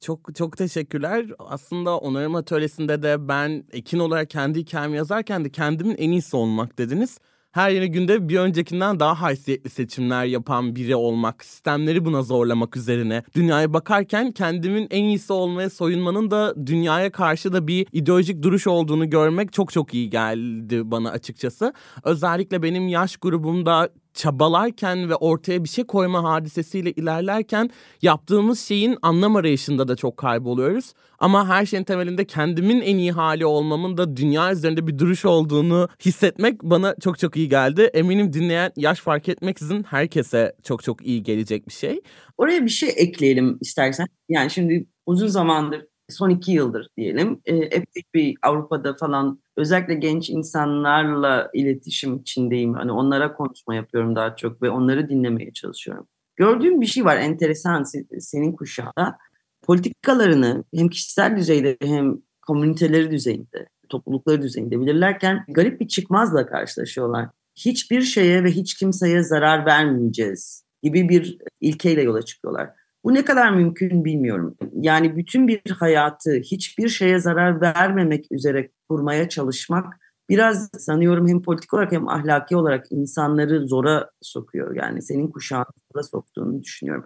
Çok 0.00 0.34
çok 0.34 0.56
teşekkürler. 0.56 1.26
Aslında 1.38 1.98
onarım 1.98 2.34
atölyesinde 2.34 3.02
de 3.02 3.28
ben 3.28 3.64
Ekin 3.72 3.98
olarak 3.98 4.30
kendi 4.30 4.58
hikayemi 4.58 4.96
yazarken 4.96 5.44
de 5.44 5.50
kendimin 5.50 5.96
en 5.98 6.10
iyisi 6.10 6.36
olmak 6.36 6.78
dediniz 6.78 7.18
her 7.56 7.70
yeni 7.70 7.90
günde 7.90 8.28
bir 8.28 8.38
öncekinden 8.38 9.00
daha 9.00 9.20
haysiyetli 9.22 9.70
seçimler 9.70 10.24
yapan 10.24 10.76
biri 10.76 10.96
olmak, 10.96 11.44
sistemleri 11.44 12.04
buna 12.04 12.22
zorlamak 12.22 12.76
üzerine 12.76 13.22
dünyaya 13.34 13.72
bakarken 13.72 14.32
kendimin 14.32 14.86
en 14.90 15.04
iyisi 15.04 15.32
olmaya 15.32 15.70
soyunmanın 15.70 16.30
da 16.30 16.66
dünyaya 16.66 17.12
karşı 17.12 17.52
da 17.52 17.66
bir 17.66 17.86
ideolojik 17.92 18.42
duruş 18.42 18.66
olduğunu 18.66 19.10
görmek 19.10 19.52
çok 19.52 19.72
çok 19.72 19.94
iyi 19.94 20.10
geldi 20.10 20.90
bana 20.90 21.10
açıkçası. 21.10 21.72
Özellikle 22.04 22.62
benim 22.62 22.88
yaş 22.88 23.16
grubumda 23.16 23.88
çabalarken 24.16 25.10
ve 25.10 25.14
ortaya 25.14 25.64
bir 25.64 25.68
şey 25.68 25.84
koyma 25.84 26.24
hadisesiyle 26.24 26.92
ilerlerken 26.92 27.70
yaptığımız 28.02 28.60
şeyin 28.60 28.96
anlam 29.02 29.36
arayışında 29.36 29.88
da 29.88 29.96
çok 29.96 30.16
kayboluyoruz. 30.16 30.92
Ama 31.18 31.48
her 31.48 31.66
şeyin 31.66 31.84
temelinde 31.84 32.24
kendimin 32.24 32.80
en 32.80 32.96
iyi 32.96 33.12
hali 33.12 33.46
olmamın 33.46 33.96
da 33.96 34.16
dünya 34.16 34.52
üzerinde 34.52 34.86
bir 34.86 34.98
duruş 34.98 35.24
olduğunu 35.24 35.88
hissetmek 36.04 36.62
bana 36.62 36.94
çok 37.00 37.18
çok 37.18 37.36
iyi 37.36 37.48
geldi. 37.48 37.82
Eminim 37.82 38.32
dinleyen 38.32 38.72
yaş 38.76 39.00
fark 39.00 39.28
etmeksizin 39.28 39.82
herkese 39.82 40.52
çok 40.62 40.82
çok 40.82 41.06
iyi 41.06 41.22
gelecek 41.22 41.68
bir 41.68 41.72
şey. 41.72 42.00
Oraya 42.38 42.64
bir 42.64 42.70
şey 42.70 42.88
ekleyelim 42.96 43.58
istersen. 43.60 44.06
Yani 44.28 44.50
şimdi 44.50 44.86
uzun 45.06 45.28
zamandır 45.28 45.82
son 46.08 46.30
iki 46.30 46.52
yıldır 46.52 46.88
diyelim 46.96 47.40
e, 47.44 47.56
epey 47.56 48.02
bir 48.14 48.36
Avrupa'da 48.42 48.94
falan 48.94 49.40
özellikle 49.56 49.94
genç 49.94 50.30
insanlarla 50.30 51.50
iletişim 51.54 52.16
içindeyim. 52.16 52.74
Hani 52.74 52.92
onlara 52.92 53.34
konuşma 53.34 53.74
yapıyorum 53.74 54.16
daha 54.16 54.36
çok 54.36 54.62
ve 54.62 54.70
onları 54.70 55.08
dinlemeye 55.08 55.52
çalışıyorum. 55.52 56.08
Gördüğüm 56.36 56.80
bir 56.80 56.86
şey 56.86 57.04
var 57.04 57.16
enteresan 57.16 57.82
senin 58.18 58.52
kuşağında. 58.52 59.18
Politikalarını 59.62 60.64
hem 60.74 60.88
kişisel 60.88 61.36
düzeyde 61.36 61.76
hem 61.82 62.16
komüniteleri 62.46 63.10
düzeyinde, 63.10 63.68
toplulukları 63.88 64.42
düzeyinde 64.42 64.80
bilirlerken 64.80 65.44
garip 65.48 65.80
bir 65.80 65.88
çıkmazla 65.88 66.46
karşılaşıyorlar. 66.46 67.28
Hiçbir 67.56 68.00
şeye 68.00 68.44
ve 68.44 68.50
hiç 68.50 68.74
kimseye 68.74 69.22
zarar 69.22 69.66
vermeyeceğiz 69.66 70.64
gibi 70.82 71.08
bir 71.08 71.38
ilkeyle 71.60 72.02
yola 72.02 72.22
çıkıyorlar. 72.22 72.70
Bu 73.06 73.14
ne 73.14 73.24
kadar 73.24 73.50
mümkün 73.50 74.04
bilmiyorum. 74.04 74.56
Yani 74.72 75.16
bütün 75.16 75.48
bir 75.48 75.60
hayatı 75.70 76.32
hiçbir 76.32 76.88
şeye 76.88 77.18
zarar 77.18 77.60
vermemek 77.60 78.26
üzere 78.32 78.70
kurmaya 78.88 79.28
çalışmak 79.28 79.94
biraz 80.28 80.70
sanıyorum 80.78 81.28
hem 81.28 81.42
politik 81.42 81.74
olarak 81.74 81.92
hem 81.92 82.08
ahlaki 82.08 82.56
olarak 82.56 82.86
insanları 82.90 83.68
zora 83.68 84.10
sokuyor. 84.22 84.76
Yani 84.76 85.02
senin 85.02 85.30
kuşağını 85.30 85.66
zora 85.92 86.02
soktuğunu 86.02 86.62
düşünüyorum. 86.62 87.04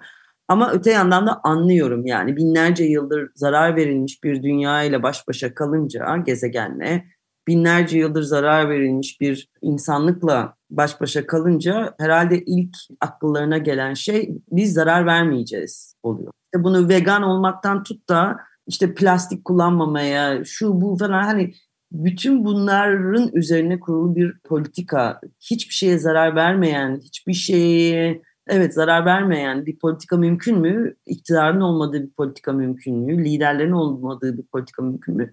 Ama 0.49 0.73
öte 0.73 0.91
yandan 0.91 1.27
da 1.27 1.41
anlıyorum 1.45 2.07
yani 2.07 2.37
binlerce 2.37 2.85
yıldır 2.85 3.31
zarar 3.35 3.77
verilmiş 3.77 4.25
bir 4.25 4.43
dünya 4.43 4.83
ile 4.83 5.03
baş 5.03 5.29
başa 5.29 5.55
kalınca 5.55 6.17
gezegenle 6.17 7.05
binlerce 7.51 7.99
yıldır 7.99 8.23
zarar 8.23 8.69
verilmiş 8.69 9.21
bir 9.21 9.49
insanlıkla 9.63 10.55
baş 10.71 11.01
başa 11.01 11.27
kalınca 11.27 11.95
herhalde 11.99 12.43
ilk 12.47 12.77
akıllarına 13.01 13.59
gelen 13.59 13.95
şey 13.95 14.35
biz 14.51 14.73
zarar 14.73 15.07
vermeyeceğiz 15.07 15.95
oluyor. 16.03 16.33
İşte 16.45 16.65
bunu 16.65 16.89
vegan 16.89 17.23
olmaktan 17.23 17.83
tut 17.83 18.09
da 18.09 18.37
işte 18.67 18.95
plastik 18.95 19.45
kullanmamaya 19.45 20.45
şu 20.45 20.81
bu 20.81 20.97
falan 20.97 21.23
hani 21.23 21.55
bütün 21.93 22.45
bunların 22.45 23.31
üzerine 23.33 23.81
kurulu 23.81 24.17
bir 24.17 24.39
politika 24.45 25.21
hiçbir 25.51 25.75
şeye 25.75 25.99
zarar 25.99 26.37
vermeyen 26.37 27.01
hiçbir 27.05 27.35
şeye 27.35 28.23
evet 28.49 28.75
zarar 28.75 29.05
vermeyen 29.05 29.67
bir 29.67 29.79
politika 29.79 30.17
mümkün 30.17 30.59
mü? 30.59 30.95
İktidarın 31.07 31.61
olmadığı 31.61 32.03
bir 32.03 32.11
politika 32.11 32.53
mümkün 32.53 32.97
mü? 32.97 33.25
Liderlerin 33.25 33.73
olmadığı 33.73 34.39
bir 34.39 34.43
politika 34.43 34.83
mümkün 34.83 35.17
mü? 35.17 35.33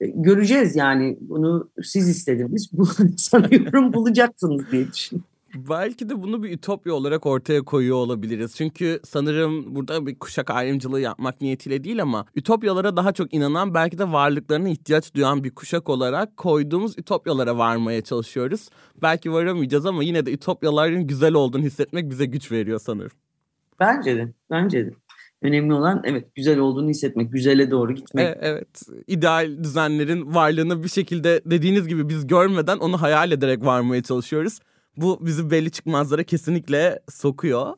E, 0.00 0.06
göreceğiz 0.06 0.76
yani 0.76 1.18
bunu 1.20 1.70
siz 1.82 2.08
istediniz. 2.08 2.70
Bu 2.72 2.86
sanıyorum 3.16 3.92
bulacaksınız 3.92 4.70
diye 4.72 4.92
düşünüyorum. 4.92 5.28
Belki 5.54 6.08
de 6.08 6.22
bunu 6.22 6.42
bir 6.42 6.50
ütopya 6.50 6.94
olarak 6.94 7.26
ortaya 7.26 7.62
koyuyor 7.62 7.96
olabiliriz. 7.96 8.54
Çünkü 8.56 9.00
sanırım 9.04 9.74
burada 9.74 10.06
bir 10.06 10.18
kuşak 10.18 10.50
ayrımcılığı 10.50 11.00
yapmak 11.00 11.40
niyetiyle 11.40 11.84
değil 11.84 12.02
ama 12.02 12.26
ütopyalara 12.36 12.96
daha 12.96 13.12
çok 13.12 13.34
inanan 13.34 13.74
belki 13.74 13.98
de 13.98 14.12
varlıklarına 14.12 14.68
ihtiyaç 14.68 15.14
duyan 15.14 15.44
bir 15.44 15.50
kuşak 15.50 15.88
olarak 15.88 16.36
koyduğumuz 16.36 16.98
ütopyalara 16.98 17.58
varmaya 17.58 18.00
çalışıyoruz. 18.00 18.68
Belki 19.02 19.32
varamayacağız 19.32 19.86
ama 19.86 20.02
yine 20.02 20.26
de 20.26 20.32
ütopyaların 20.32 21.06
güzel 21.06 21.34
olduğunu 21.34 21.62
hissetmek 21.62 22.10
bize 22.10 22.26
güç 22.26 22.52
veriyor 22.52 22.78
sanırım. 22.78 23.16
Bence 23.80 24.16
de, 24.16 24.32
bence 24.50 24.86
de. 24.86 24.90
Önemli 25.44 25.74
olan 25.74 26.02
evet 26.04 26.34
güzel 26.34 26.58
olduğunu 26.58 26.88
hissetmek, 26.88 27.32
güzele 27.32 27.70
doğru 27.70 27.92
gitmek. 27.92 28.26
E, 28.26 28.38
evet, 28.40 28.82
ideal 29.06 29.64
düzenlerin 29.64 30.34
varlığını 30.34 30.82
bir 30.82 30.88
şekilde 30.88 31.40
dediğiniz 31.46 31.88
gibi 31.88 32.08
biz 32.08 32.26
görmeden 32.26 32.78
onu 32.78 33.02
hayal 33.02 33.32
ederek 33.32 33.64
varmaya 33.64 34.02
çalışıyoruz. 34.02 34.58
Bu 34.96 35.26
bizi 35.26 35.50
belli 35.50 35.70
çıkmazlara 35.70 36.22
kesinlikle 36.22 37.00
sokuyor. 37.10 37.74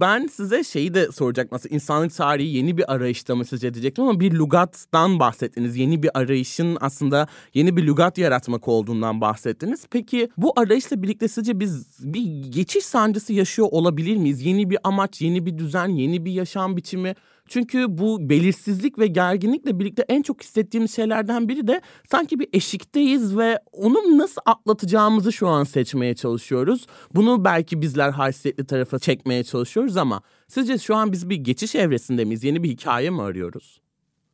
Ben 0.00 0.26
size 0.26 0.64
şeyi 0.64 0.94
de 0.94 1.12
soracak 1.12 1.52
nasıl 1.52 1.70
insanlık 1.70 2.14
tarihi 2.14 2.56
yeni 2.56 2.78
bir 2.78 2.92
arayışta 2.92 3.36
mı 3.36 3.44
sizce 3.44 3.74
diyecektim 3.74 4.04
ama 4.04 4.20
bir 4.20 4.32
lugattan 4.32 5.20
bahsettiniz. 5.20 5.76
Yeni 5.76 6.02
bir 6.02 6.10
arayışın 6.14 6.78
aslında 6.80 7.26
yeni 7.54 7.76
bir 7.76 7.86
lugat 7.86 8.18
yaratmak 8.18 8.68
olduğundan 8.68 9.20
bahsettiniz. 9.20 9.86
Peki 9.90 10.28
bu 10.36 10.52
arayışla 10.56 11.02
birlikte 11.02 11.28
sizce 11.28 11.60
biz 11.60 11.86
bir 12.00 12.52
geçiş 12.52 12.84
sancısı 12.84 13.32
yaşıyor 13.32 13.68
olabilir 13.70 14.16
miyiz? 14.16 14.42
Yeni 14.42 14.70
bir 14.70 14.78
amaç, 14.84 15.20
yeni 15.20 15.46
bir 15.46 15.58
düzen, 15.58 15.88
yeni 15.88 16.24
bir 16.24 16.32
yaşam 16.32 16.76
biçimi 16.76 17.14
çünkü 17.48 17.98
bu 17.98 18.28
belirsizlik 18.28 18.98
ve 18.98 19.06
gerginlikle 19.06 19.78
birlikte 19.78 20.04
en 20.08 20.22
çok 20.22 20.42
hissettiğimiz 20.42 20.96
şeylerden 20.96 21.48
biri 21.48 21.66
de 21.66 21.80
sanki 22.10 22.40
bir 22.40 22.48
eşikteyiz 22.52 23.36
ve 23.38 23.58
onu 23.72 24.18
nasıl 24.18 24.40
atlatacağımızı 24.46 25.32
şu 25.32 25.48
an 25.48 25.64
seçmeye 25.64 26.14
çalışıyoruz. 26.14 26.86
Bunu 27.14 27.44
belki 27.44 27.82
bizler 27.82 28.10
haysiyetli 28.10 28.66
tarafa 28.66 28.98
çekmeye 28.98 29.44
çalışıyoruz 29.44 29.96
ama 29.96 30.22
sizce 30.48 30.78
şu 30.78 30.96
an 30.96 31.12
biz 31.12 31.30
bir 31.30 31.36
geçiş 31.36 31.74
evresinde 31.74 32.24
miyiz? 32.24 32.44
Yeni 32.44 32.62
bir 32.62 32.68
hikaye 32.68 33.10
mi 33.10 33.22
arıyoruz? 33.22 33.80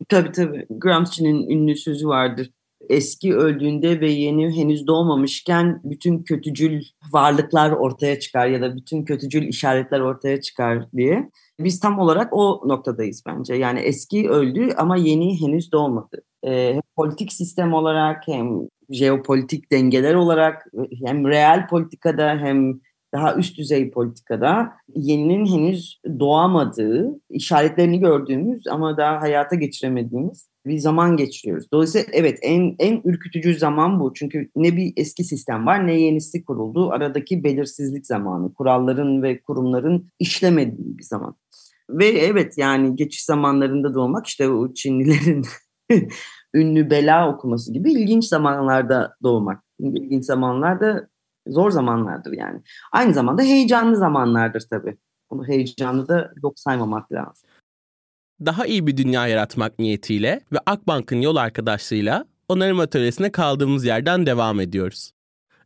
Tabii 0.09 0.33
tabii. 0.33 0.67
Gramsci'nin 0.71 1.51
ünlü 1.51 1.77
sözü 1.77 2.09
vardır 2.09 2.51
eski 2.89 3.35
öldüğünde 3.35 4.01
ve 4.01 4.11
yeni 4.11 4.57
henüz 4.57 4.87
doğmamışken 4.87 5.81
bütün 5.85 6.23
kötücül 6.23 6.83
varlıklar 7.13 7.71
ortaya 7.71 8.21
çıkar 8.21 8.47
ya 8.47 8.61
da 8.61 8.77
bütün 8.77 9.05
kötücül 9.05 9.49
işaretler 9.49 10.01
ortaya 10.01 10.41
çıkar 10.41 10.89
diye. 10.97 11.31
Biz 11.61 11.81
tam 11.81 11.99
olarak 11.99 12.29
o 12.33 12.63
noktadayız 12.67 13.23
bence. 13.27 13.55
Yani 13.55 13.81
eski 13.81 14.31
öldü 14.31 14.73
ama 14.77 14.97
yeni 14.97 15.41
henüz 15.41 15.73
doğmadı. 15.73 16.23
Hem 16.45 16.81
politik 16.97 17.33
sistem 17.33 17.75
olarak 17.75 18.29
hem 18.29 18.61
jeopolitik 18.91 19.73
dengeler 19.73 20.15
olarak 20.15 20.67
hem 21.05 21.29
real 21.29 21.69
politikada 21.69 22.29
hem 22.39 22.81
daha 23.15 23.35
üst 23.35 23.59
düzey 23.59 23.91
politikada 23.91 24.73
yeninin 24.95 25.47
henüz 25.47 26.01
doğamadığı, 26.19 27.21
işaretlerini 27.31 28.01
gördüğümüz 28.01 28.67
ama 28.67 28.97
daha 28.97 29.21
hayata 29.21 29.57
geçiremediğimiz 29.57 30.49
bir 30.67 30.79
zaman 30.79 31.17
geçiriyoruz. 31.17 31.67
Dolayısıyla 31.73 32.07
evet 32.13 32.39
en 32.43 32.75
en 32.79 33.01
ürkütücü 33.05 33.55
zaman 33.55 34.01
bu. 34.01 34.15
Çünkü 34.15 34.51
ne 34.57 34.77
bir 34.77 34.93
eski 34.97 35.25
sistem 35.25 35.67
var 35.67 35.87
ne 35.87 36.01
yenisi 36.01 36.45
kuruldu. 36.45 36.91
Aradaki 36.91 37.45
belirsizlik 37.45 38.07
zamanı, 38.07 38.55
kuralların 38.55 39.23
ve 39.23 39.41
kurumların 39.41 40.11
işlemediği 40.19 40.99
bir 40.99 41.03
zaman. 41.03 41.37
Ve 41.91 42.07
evet 42.07 42.59
yani 42.59 42.97
geçiş 42.97 43.25
zamanlarında 43.25 43.95
doğmak 43.95 44.27
işte 44.27 44.49
o 44.49 44.75
Çinlilerin 44.75 45.47
ünlü 46.55 46.91
bela 46.91 47.35
okuması 47.35 47.73
gibi 47.73 47.93
ilginç 47.93 48.25
zamanlarda 48.25 49.17
doğmak. 49.23 49.65
İlginç 49.79 50.25
zamanlarda 50.25 51.09
zor 51.47 51.71
zamanlardır 51.71 52.33
yani. 52.33 52.63
Aynı 52.93 53.15
zamanda 53.15 53.43
heyecanlı 53.43 53.97
zamanlardır 53.97 54.65
tabii. 54.71 54.97
Bunu 55.31 55.49
heyecanlı 55.49 56.09
da 56.09 56.33
yok 56.43 56.59
saymamak 56.59 57.13
lazım. 57.13 57.49
Daha 58.47 58.67
iyi 58.67 58.87
bir 58.87 58.97
dünya 58.97 59.27
yaratmak 59.27 59.79
niyetiyle 59.79 60.41
ve 60.53 60.59
Akbank'ın 60.67 61.21
yol 61.21 61.37
arkadaşlığıyla 61.37 62.27
onarım 62.49 62.81
atölyesine 62.81 63.33
kaldığımız 63.33 63.85
yerden 63.85 64.27
devam 64.27 64.61
ediyoruz. 64.61 65.13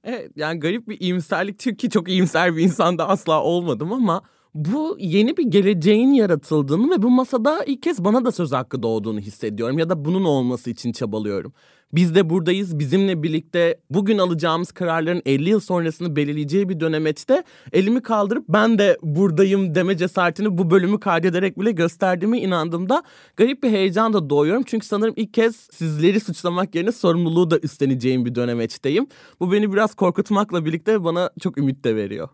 Evet 0.05 0.33
yani 0.37 0.61
garip 0.61 0.89
bir 0.89 1.01
iyimserlik 1.01 1.59
çünkü 1.59 1.91
çok 1.91 2.09
iyimser 2.09 2.57
bir 2.57 2.63
insanda 2.63 3.09
asla 3.09 3.43
olmadım 3.43 3.93
ama 3.93 4.23
bu 4.59 4.97
yeni 5.01 5.37
bir 5.37 5.45
geleceğin 5.45 6.13
yaratıldığını 6.13 6.91
ve 6.91 7.03
bu 7.03 7.11
masada 7.11 7.65
ilk 7.65 7.83
kez 7.83 8.05
bana 8.05 8.25
da 8.25 8.33
söz 8.33 8.53
hakkı 8.53 8.83
doğduğunu 8.83 9.21
hissediyorum 9.21 9.79
ya 9.79 9.89
da 9.89 10.05
bunun 10.05 10.25
olması 10.25 10.71
için 10.71 10.93
çabalıyorum. 10.93 11.53
Biz 11.93 12.15
de 12.15 12.31
buradayız. 12.31 12.79
Bizimle 12.79 13.23
birlikte 13.23 13.81
bugün 13.91 14.19
alacağımız 14.19 14.73
kararların 14.73 15.23
50 15.27 15.49
yıl 15.49 15.61
sonrasını 15.61 16.17
belirleyeceği 16.17 16.69
bir 16.69 16.81
dönemeçte 16.81 17.45
elimi 17.73 18.03
kaldırıp 18.03 18.45
ben 18.49 18.79
de 18.79 18.99
buradayım 19.03 19.75
deme 19.75 19.97
cesaretini 19.97 20.59
bu 20.59 20.71
bölümü 20.71 21.01
kaydederek 21.01 21.61
bile 21.61 21.73
gösterdiğime 21.73 22.39
inandığımda 22.39 23.03
garip 23.37 23.63
bir 23.63 23.71
heyecan 23.71 24.13
da 24.13 24.31
doğuyorum. 24.31 24.63
Çünkü 24.67 24.87
sanırım 24.87 25.15
ilk 25.17 25.35
kez 25.35 25.57
sizleri 25.73 26.21
suçlamak 26.21 26.75
yerine 26.75 26.93
sorumluluğu 26.93 27.51
da 27.51 27.59
üstleneceğim 27.59 28.25
bir 28.25 28.35
dönemeçteyim. 28.35 29.07
Bu 29.41 29.53
beni 29.53 29.73
biraz 29.73 29.95
korkutmakla 29.95 30.65
birlikte 30.65 31.05
bana 31.05 31.31
çok 31.41 31.59
ümit 31.59 31.85
de 31.85 31.97
veriyor. 31.97 32.29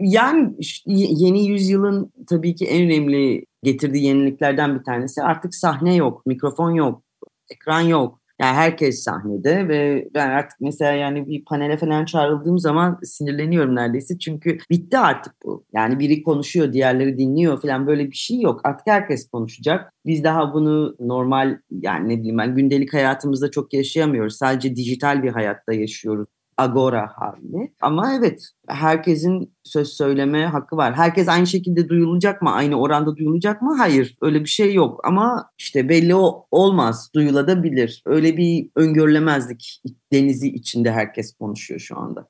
Yani 0.00 0.54
yeni 0.86 1.46
yüzyılın 1.46 2.12
tabii 2.28 2.54
ki 2.54 2.66
en 2.66 2.82
önemli 2.82 3.44
getirdiği 3.62 4.04
yeniliklerden 4.04 4.78
bir 4.78 4.84
tanesi 4.84 5.22
artık 5.22 5.54
sahne 5.54 5.94
yok, 5.94 6.26
mikrofon 6.26 6.70
yok, 6.70 7.02
ekran 7.50 7.80
yok. 7.80 8.20
Yani 8.40 8.54
herkes 8.54 9.02
sahnede 9.02 9.68
ve 9.68 10.08
ben 10.14 10.30
artık 10.30 10.60
mesela 10.60 10.92
yani 10.92 11.28
bir 11.28 11.44
panele 11.44 11.76
falan 11.76 12.04
çağrıldığım 12.04 12.58
zaman 12.58 12.98
sinirleniyorum 13.02 13.74
neredeyse. 13.76 14.18
Çünkü 14.18 14.58
bitti 14.70 14.98
artık 14.98 15.34
bu. 15.44 15.64
Yani 15.72 15.98
biri 15.98 16.22
konuşuyor, 16.22 16.72
diğerleri 16.72 17.18
dinliyor 17.18 17.62
falan 17.62 17.86
böyle 17.86 18.10
bir 18.10 18.16
şey 18.16 18.40
yok. 18.40 18.60
Artık 18.64 18.86
herkes 18.86 19.28
konuşacak. 19.30 19.92
Biz 20.06 20.24
daha 20.24 20.54
bunu 20.54 20.96
normal 21.00 21.58
yani 21.70 22.08
ne 22.08 22.18
bileyim 22.18 22.38
ben 22.38 22.56
gündelik 22.56 22.94
hayatımızda 22.94 23.50
çok 23.50 23.74
yaşayamıyoruz. 23.74 24.36
Sadece 24.36 24.76
dijital 24.76 25.22
bir 25.22 25.30
hayatta 25.30 25.72
yaşıyoruz 25.72 26.28
agora 26.60 27.12
hali. 27.16 27.72
Ama 27.80 28.14
evet 28.14 28.42
herkesin 28.68 29.54
söz 29.62 29.88
söyleme 29.88 30.46
hakkı 30.46 30.76
var. 30.76 30.94
Herkes 30.94 31.28
aynı 31.28 31.46
şekilde 31.46 31.88
duyulacak 31.88 32.42
mı? 32.42 32.52
Aynı 32.52 32.80
oranda 32.80 33.16
duyulacak 33.16 33.62
mı? 33.62 33.76
Hayır. 33.78 34.16
Öyle 34.22 34.40
bir 34.40 34.48
şey 34.48 34.74
yok. 34.74 35.00
Ama 35.04 35.50
işte 35.58 35.88
belli 35.88 36.14
o 36.14 36.46
olmaz. 36.50 37.10
Duyulabilir. 37.14 38.02
Öyle 38.06 38.36
bir 38.36 38.70
öngörülemezlik 38.76 39.82
denizi 40.12 40.48
içinde 40.48 40.92
herkes 40.92 41.32
konuşuyor 41.32 41.80
şu 41.80 41.98
anda. 41.98 42.28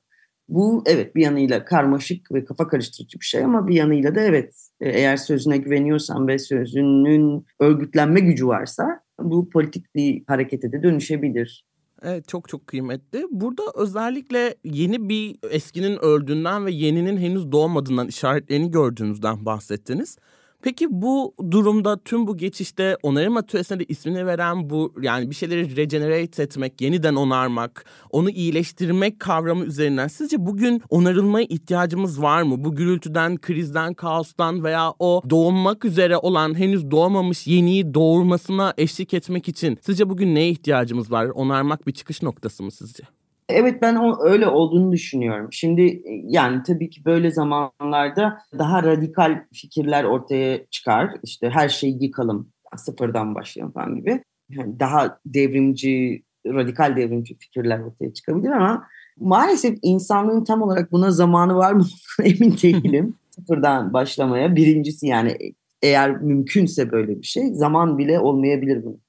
Bu 0.51 0.83
evet 0.85 1.15
bir 1.15 1.21
yanıyla 1.21 1.65
karmaşık 1.65 2.31
ve 2.31 2.45
kafa 2.45 2.67
karıştırıcı 2.67 3.19
bir 3.19 3.25
şey 3.25 3.43
ama 3.43 3.67
bir 3.67 3.75
yanıyla 3.75 4.15
da 4.15 4.19
evet 4.21 4.53
e, 4.81 4.89
eğer 4.89 5.17
sözüne 5.17 5.57
güveniyorsan 5.57 6.27
ve 6.27 6.39
sözünün 6.39 7.45
örgütlenme 7.59 8.19
gücü 8.19 8.47
varsa 8.47 9.01
bu 9.19 9.49
politik 9.49 9.95
bir 9.95 10.23
harekete 10.27 10.71
de 10.71 10.83
dönüşebilir. 10.83 11.65
Evet 12.03 12.27
çok 12.27 12.49
çok 12.49 12.67
kıymetli. 12.67 13.25
Burada 13.31 13.63
özellikle 13.75 14.55
yeni 14.63 15.09
bir 15.09 15.35
eskinin 15.49 15.97
öldüğünden 15.97 16.65
ve 16.65 16.71
yeninin 16.71 17.17
henüz 17.17 17.51
doğmadığından 17.51 18.07
işaretlerini 18.07 18.71
gördüğünüzden 18.71 19.45
bahsettiniz. 19.45 20.17
Peki 20.63 20.87
bu 20.89 21.35
durumda 21.51 22.03
tüm 22.03 22.27
bu 22.27 22.37
geçişte 22.37 22.97
onarım 23.03 23.37
atölyesine 23.37 23.79
de 23.79 23.85
ismini 23.85 24.25
veren 24.25 24.69
bu 24.69 24.93
yani 25.01 25.29
bir 25.29 25.35
şeyleri 25.35 25.75
regenerate 25.75 26.43
etmek, 26.43 26.81
yeniden 26.81 27.15
onarmak, 27.15 27.85
onu 28.09 28.29
iyileştirmek 28.29 29.19
kavramı 29.19 29.65
üzerinden 29.65 30.07
sizce 30.07 30.45
bugün 30.45 30.81
onarılmaya 30.89 31.45
ihtiyacımız 31.49 32.21
var 32.21 32.41
mı? 32.41 32.63
Bu 32.63 32.75
gürültüden, 32.75 33.37
krizden, 33.37 33.93
kaostan 33.93 34.63
veya 34.63 34.93
o 34.99 35.21
doğmak 35.29 35.85
üzere 35.85 36.17
olan 36.17 36.59
henüz 36.59 36.91
doğmamış 36.91 37.47
yeniyi 37.47 37.93
doğurmasına 37.93 38.73
eşlik 38.77 39.13
etmek 39.13 39.47
için 39.47 39.77
sizce 39.81 40.09
bugün 40.09 40.35
neye 40.35 40.49
ihtiyacımız 40.49 41.11
var? 41.11 41.25
Onarmak 41.25 41.87
bir 41.87 41.91
çıkış 41.91 42.21
noktası 42.21 42.63
mı 42.63 42.71
sizce? 42.71 43.20
Evet 43.51 43.81
ben 43.81 43.95
o, 43.95 44.23
öyle 44.23 44.47
olduğunu 44.47 44.91
düşünüyorum. 44.91 45.47
Şimdi 45.51 45.81
e, 45.81 46.23
yani 46.27 46.63
tabii 46.63 46.89
ki 46.89 47.05
böyle 47.05 47.31
zamanlarda 47.31 48.37
daha 48.59 48.83
radikal 48.83 49.43
fikirler 49.53 50.03
ortaya 50.03 50.65
çıkar. 50.65 51.09
İşte 51.23 51.49
her 51.49 51.69
şeyi 51.69 52.03
yıkalım, 52.03 52.49
sıfırdan 52.75 53.35
başlayalım 53.35 53.73
falan 53.73 53.95
gibi. 53.95 54.23
Yani 54.49 54.79
daha 54.79 55.19
devrimci, 55.25 56.23
radikal 56.45 56.95
devrimci 56.95 57.37
fikirler 57.37 57.79
ortaya 57.79 58.13
çıkabilir 58.13 58.49
ama 58.49 58.83
maalesef 59.19 59.77
insanlığın 59.81 60.43
tam 60.43 60.61
olarak 60.61 60.91
buna 60.91 61.11
zamanı 61.11 61.55
var 61.55 61.73
mı 61.73 61.85
emin 62.23 62.57
değilim. 62.63 63.15
sıfırdan 63.29 63.93
başlamaya. 63.93 64.55
Birincisi 64.55 65.07
yani 65.07 65.37
eğer 65.81 66.21
mümkünse 66.21 66.91
böyle 66.91 67.19
bir 67.19 67.25
şey 67.25 67.53
zaman 67.53 67.97
bile 67.97 68.19
olmayabilir 68.19 68.85
bu. 68.85 68.99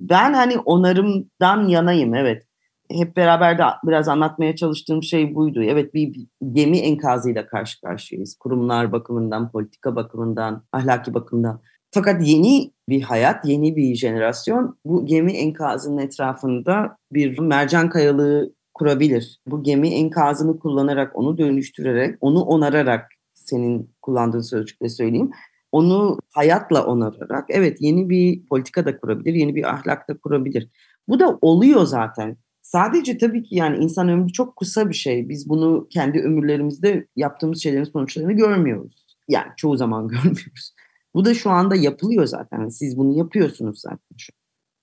Ben 0.00 0.32
hani 0.32 0.58
onarımdan 0.58 1.68
yanayım 1.68 2.14
evet 2.14 2.47
hep 2.90 3.16
beraber 3.16 3.58
de 3.58 3.62
biraz 3.84 4.08
anlatmaya 4.08 4.56
çalıştığım 4.56 5.02
şey 5.02 5.34
buydu. 5.34 5.62
Evet 5.62 5.94
bir, 5.94 6.26
gemi 6.52 6.78
enkazıyla 6.78 7.46
karşı 7.46 7.80
karşıyayız. 7.80 8.36
Kurumlar 8.40 8.92
bakımından, 8.92 9.50
politika 9.50 9.96
bakımından, 9.96 10.64
ahlaki 10.72 11.14
bakımdan. 11.14 11.60
Fakat 11.90 12.28
yeni 12.28 12.72
bir 12.88 13.02
hayat, 13.02 13.44
yeni 13.44 13.76
bir 13.76 13.94
jenerasyon 13.94 14.78
bu 14.84 15.06
gemi 15.06 15.32
enkazının 15.32 15.98
etrafında 15.98 16.96
bir 17.12 17.38
mercan 17.38 17.90
kayalığı 17.90 18.52
kurabilir. 18.74 19.40
Bu 19.46 19.62
gemi 19.62 19.88
enkazını 19.88 20.58
kullanarak, 20.58 21.16
onu 21.16 21.38
dönüştürerek, 21.38 22.16
onu 22.20 22.42
onararak 22.42 23.06
senin 23.34 23.94
kullandığın 24.02 24.40
sözcükle 24.40 24.88
söyleyeyim. 24.88 25.30
Onu 25.72 26.18
hayatla 26.34 26.86
onararak 26.86 27.44
evet 27.48 27.76
yeni 27.80 28.08
bir 28.08 28.46
politika 28.46 28.84
da 28.84 28.98
kurabilir, 28.98 29.34
yeni 29.34 29.54
bir 29.54 29.70
ahlak 29.70 30.08
da 30.08 30.18
kurabilir. 30.18 30.68
Bu 31.08 31.20
da 31.20 31.38
oluyor 31.40 31.84
zaten. 31.84 32.36
Sadece 32.68 33.18
tabii 33.18 33.42
ki 33.42 33.54
yani 33.54 33.84
insan 33.84 34.08
ömrü 34.08 34.32
çok 34.32 34.56
kısa 34.56 34.88
bir 34.88 34.94
şey. 34.94 35.28
Biz 35.28 35.48
bunu 35.48 35.86
kendi 35.90 36.20
ömürlerimizde 36.20 37.06
yaptığımız 37.16 37.62
şeylerin 37.62 37.84
sonuçlarını 37.84 38.32
görmüyoruz. 38.32 39.06
Yani 39.28 39.46
çoğu 39.56 39.76
zaman 39.76 40.08
görmüyoruz. 40.08 40.74
Bu 41.14 41.24
da 41.24 41.34
şu 41.34 41.50
anda 41.50 41.76
yapılıyor 41.76 42.26
zaten. 42.26 42.68
Siz 42.68 42.98
bunu 42.98 43.18
yapıyorsunuz 43.18 43.80
zaten. 43.80 44.16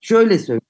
Şöyle 0.02 0.40
söyleyeyim. 0.40 0.62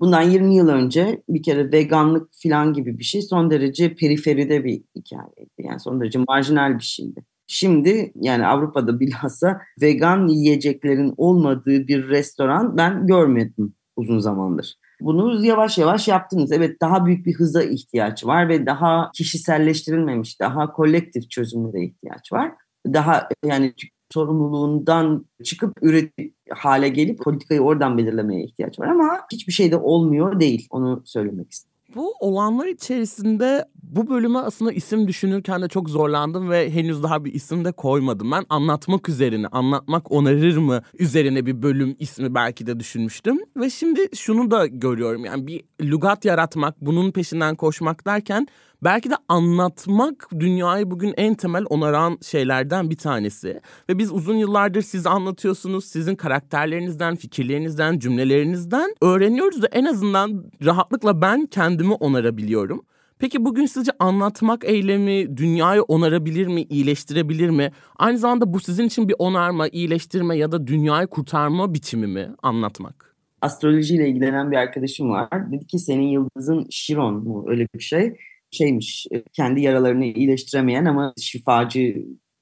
Bundan 0.00 0.22
20 0.22 0.56
yıl 0.56 0.68
önce 0.68 1.22
bir 1.28 1.42
kere 1.42 1.72
veganlık 1.72 2.30
falan 2.42 2.72
gibi 2.72 2.98
bir 2.98 3.04
şey 3.04 3.22
son 3.22 3.50
derece 3.50 3.94
periferide 3.94 4.64
bir 4.64 4.82
hikayeydi. 4.96 5.50
Yani 5.58 5.80
son 5.80 6.00
derece 6.00 6.18
marjinal 6.28 6.78
bir 6.78 6.84
şeydi. 6.84 7.24
Şimdi 7.46 8.12
yani 8.20 8.46
Avrupa'da 8.46 9.00
bilhassa 9.00 9.60
vegan 9.80 10.28
yiyeceklerin 10.28 11.14
olmadığı 11.16 11.88
bir 11.88 12.08
restoran 12.08 12.76
ben 12.76 13.06
görmedim 13.06 13.74
uzun 13.96 14.18
zamandır. 14.18 14.76
Bunu 15.00 15.44
yavaş 15.44 15.78
yavaş 15.78 16.08
yaptınız. 16.08 16.52
Evet 16.52 16.80
daha 16.80 17.06
büyük 17.06 17.26
bir 17.26 17.34
hıza 17.34 17.62
ihtiyaç 17.62 18.26
var 18.26 18.48
ve 18.48 18.66
daha 18.66 19.10
kişiselleştirilmemiş, 19.14 20.40
daha 20.40 20.72
kolektif 20.72 21.30
çözümlere 21.30 21.84
ihtiyaç 21.84 22.32
var. 22.32 22.52
Daha 22.86 23.28
yani 23.44 23.74
sorumluluğundan 24.12 25.26
çıkıp 25.44 25.72
üret 25.82 26.12
hale 26.50 26.88
gelip 26.88 27.18
politikayı 27.18 27.60
oradan 27.60 27.98
belirlemeye 27.98 28.44
ihtiyaç 28.44 28.80
var 28.80 28.86
ama 28.86 29.20
hiçbir 29.32 29.52
şey 29.52 29.72
de 29.72 29.76
olmuyor 29.76 30.40
değil. 30.40 30.66
Onu 30.70 31.02
söylemek 31.04 31.52
istedim. 31.52 31.74
Bu 31.94 32.12
olanlar 32.20 32.66
içerisinde 32.66 33.64
bu 33.90 34.10
bölüme 34.10 34.38
aslında 34.38 34.72
isim 34.72 35.08
düşünürken 35.08 35.62
de 35.62 35.68
çok 35.68 35.90
zorlandım 35.90 36.50
ve 36.50 36.70
henüz 36.70 37.02
daha 37.02 37.24
bir 37.24 37.34
isim 37.34 37.64
de 37.64 37.72
koymadım. 37.72 38.30
Ben 38.30 38.44
anlatmak 38.48 39.08
üzerine, 39.08 39.46
anlatmak 39.46 40.12
onarır 40.12 40.56
mı 40.56 40.82
üzerine 40.98 41.46
bir 41.46 41.62
bölüm 41.62 41.96
ismi 41.98 42.34
belki 42.34 42.66
de 42.66 42.80
düşünmüştüm. 42.80 43.38
Ve 43.56 43.70
şimdi 43.70 44.08
şunu 44.16 44.50
da 44.50 44.66
görüyorum 44.66 45.24
yani 45.24 45.46
bir 45.46 45.64
lugat 45.82 46.24
yaratmak, 46.24 46.80
bunun 46.80 47.10
peşinden 47.10 47.54
koşmak 47.54 48.06
derken 48.06 48.46
Belki 48.84 49.10
de 49.10 49.14
anlatmak 49.28 50.28
dünyayı 50.38 50.90
bugün 50.90 51.14
en 51.16 51.34
temel 51.34 51.64
onaran 51.70 52.18
şeylerden 52.22 52.90
bir 52.90 52.96
tanesi. 52.96 53.60
Ve 53.88 53.98
biz 53.98 54.12
uzun 54.12 54.34
yıllardır 54.34 54.82
siz 54.82 55.06
anlatıyorsunuz. 55.06 55.84
Sizin 55.84 56.14
karakterlerinizden, 56.14 57.16
fikirlerinizden, 57.16 57.98
cümlelerinizden 57.98 58.94
öğreniyoruz 59.02 59.62
da 59.62 59.66
en 59.66 59.84
azından 59.84 60.44
rahatlıkla 60.64 61.20
ben 61.22 61.46
kendimi 61.46 61.92
onarabiliyorum. 61.94 62.84
Peki 63.24 63.44
bugün 63.44 63.66
sizce 63.66 63.92
anlatmak 63.98 64.64
eylemi 64.64 65.36
dünyayı 65.36 65.82
onarabilir 65.82 66.46
mi, 66.46 66.62
iyileştirebilir 66.62 67.50
mi? 67.50 67.70
Aynı 67.96 68.18
zamanda 68.18 68.52
bu 68.52 68.60
sizin 68.60 68.84
için 68.84 69.08
bir 69.08 69.14
onarma, 69.18 69.68
iyileştirme 69.68 70.36
ya 70.36 70.52
da 70.52 70.66
dünyayı 70.66 71.06
kurtarma 71.06 71.74
biçimi 71.74 72.06
mi 72.06 72.30
anlatmak? 72.42 73.16
astrolojiyle 73.40 74.08
ilgilenen 74.08 74.50
bir 74.50 74.56
arkadaşım 74.56 75.10
var. 75.10 75.52
Dedi 75.52 75.66
ki 75.66 75.78
senin 75.78 76.08
yıldızın 76.08 76.66
Şiron 76.70 77.14
mu 77.14 77.44
öyle 77.48 77.66
bir 77.74 77.80
şey. 77.80 78.16
Şeymiş 78.50 79.06
e, 79.10 79.22
kendi 79.32 79.60
yaralarını 79.60 80.04
iyileştiremeyen 80.04 80.84
ama 80.84 81.14
şifacı 81.20 81.94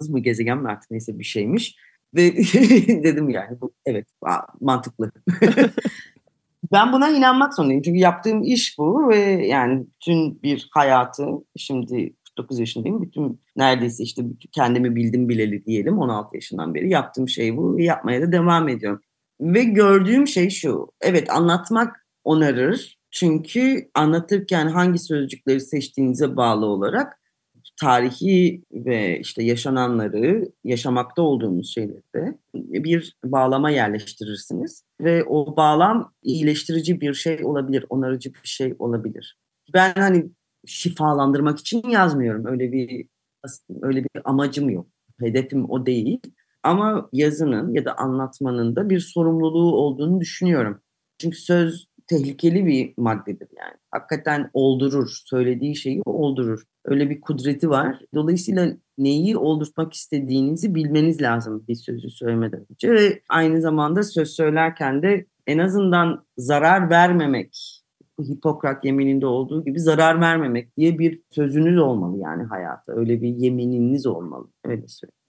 mı 0.08 0.20
gezegen 0.20 0.58
mi 0.58 0.68
artık 0.68 0.90
neyse 0.90 1.18
bir 1.18 1.24
şeymiş. 1.24 1.76
Ve 2.14 2.36
dedim 3.04 3.28
yani 3.28 3.60
bu 3.60 3.72
evet 3.86 4.06
mantıklı. 4.60 5.12
ben 6.72 6.92
buna 6.92 7.10
inanmak 7.10 7.54
zorundayım. 7.54 7.82
Çünkü 7.82 7.98
yaptığım 7.98 8.42
iş 8.42 8.78
bu 8.78 9.08
ve 9.08 9.18
yani 9.46 9.86
bütün 9.86 10.42
bir 10.42 10.68
hayatı 10.70 11.26
şimdi 11.56 12.14
49 12.36 12.58
yaşındayım. 12.58 13.02
Bütün 13.02 13.40
neredeyse 13.56 14.04
işte 14.04 14.22
kendimi 14.52 14.96
bildim 14.96 15.28
bileli 15.28 15.64
diyelim 15.66 15.98
16 15.98 16.36
yaşından 16.36 16.74
beri 16.74 16.90
yaptığım 16.90 17.28
şey 17.28 17.56
bu 17.56 17.80
yapmaya 17.80 18.22
da 18.22 18.32
devam 18.32 18.68
ediyorum. 18.68 19.00
Ve 19.40 19.64
gördüğüm 19.64 20.26
şey 20.26 20.50
şu. 20.50 20.86
Evet 21.00 21.30
anlatmak 21.30 22.06
onarır. 22.24 22.98
Çünkü 23.10 23.90
anlatırken 23.94 24.66
hangi 24.66 24.98
sözcükleri 24.98 25.60
seçtiğinize 25.60 26.36
bağlı 26.36 26.66
olarak 26.66 27.22
tarihi 27.80 28.62
ve 28.72 29.20
işte 29.20 29.44
yaşananları, 29.44 30.44
yaşamakta 30.64 31.22
olduğumuz 31.22 31.74
şeyleri 31.74 32.02
de 32.14 32.38
bir 32.54 33.16
bağlama 33.24 33.70
yerleştirirsiniz. 33.70 34.84
Ve 35.02 35.24
o 35.24 35.56
bağlam 35.56 36.12
iyileştirici 36.22 37.00
bir 37.00 37.14
şey 37.14 37.44
olabilir, 37.44 37.86
onarıcı 37.88 38.34
bir 38.34 38.48
şey 38.48 38.74
olabilir. 38.78 39.38
Ben 39.74 39.94
hani 39.94 40.30
şifalandırmak 40.66 41.58
için 41.58 41.88
yazmıyorum. 41.88 42.46
Öyle 42.46 42.72
bir 42.72 43.08
öyle 43.82 44.04
bir 44.04 44.10
amacım 44.24 44.70
yok. 44.70 44.86
Hedefim 45.20 45.70
o 45.70 45.86
değil. 45.86 46.20
Ama 46.62 47.08
yazının 47.12 47.72
ya 47.74 47.84
da 47.84 47.98
anlatmanın 47.98 48.76
da 48.76 48.90
bir 48.90 49.00
sorumluluğu 49.00 49.74
olduğunu 49.76 50.20
düşünüyorum. 50.20 50.80
Çünkü 51.18 51.36
söz 51.36 51.88
tehlikeli 52.12 52.66
bir 52.66 52.94
maddedir 52.96 53.48
yani. 53.58 53.74
Hakikaten 53.90 54.50
oldurur, 54.52 55.20
söylediği 55.24 55.76
şeyi 55.76 56.02
oldurur. 56.04 56.62
Öyle 56.84 57.10
bir 57.10 57.20
kudreti 57.20 57.70
var. 57.70 58.00
Dolayısıyla 58.14 58.68
neyi 58.98 59.36
oldurtmak 59.36 59.92
istediğinizi 59.92 60.74
bilmeniz 60.74 61.22
lazım 61.22 61.64
bir 61.68 61.74
sözü 61.74 62.10
söylemeden 62.10 62.66
önce. 62.70 62.92
Ve 62.92 63.22
aynı 63.28 63.60
zamanda 63.60 64.02
söz 64.02 64.30
söylerken 64.30 65.02
de 65.02 65.26
en 65.46 65.58
azından 65.58 66.24
zarar 66.36 66.90
vermemek, 66.90 67.78
Hipokrat 68.20 68.84
yemininde 68.84 69.26
olduğu 69.26 69.64
gibi 69.64 69.80
zarar 69.80 70.20
vermemek 70.20 70.76
diye 70.76 70.98
bir 70.98 71.22
sözünüz 71.30 71.78
olmalı 71.78 72.18
yani 72.18 72.42
hayata. 72.42 72.92
Öyle 72.92 73.22
bir 73.22 73.28
yemininiz 73.28 74.06
olmalı. 74.06 74.48
Öyle 74.64 74.88
söyleyeyim. 74.88 75.21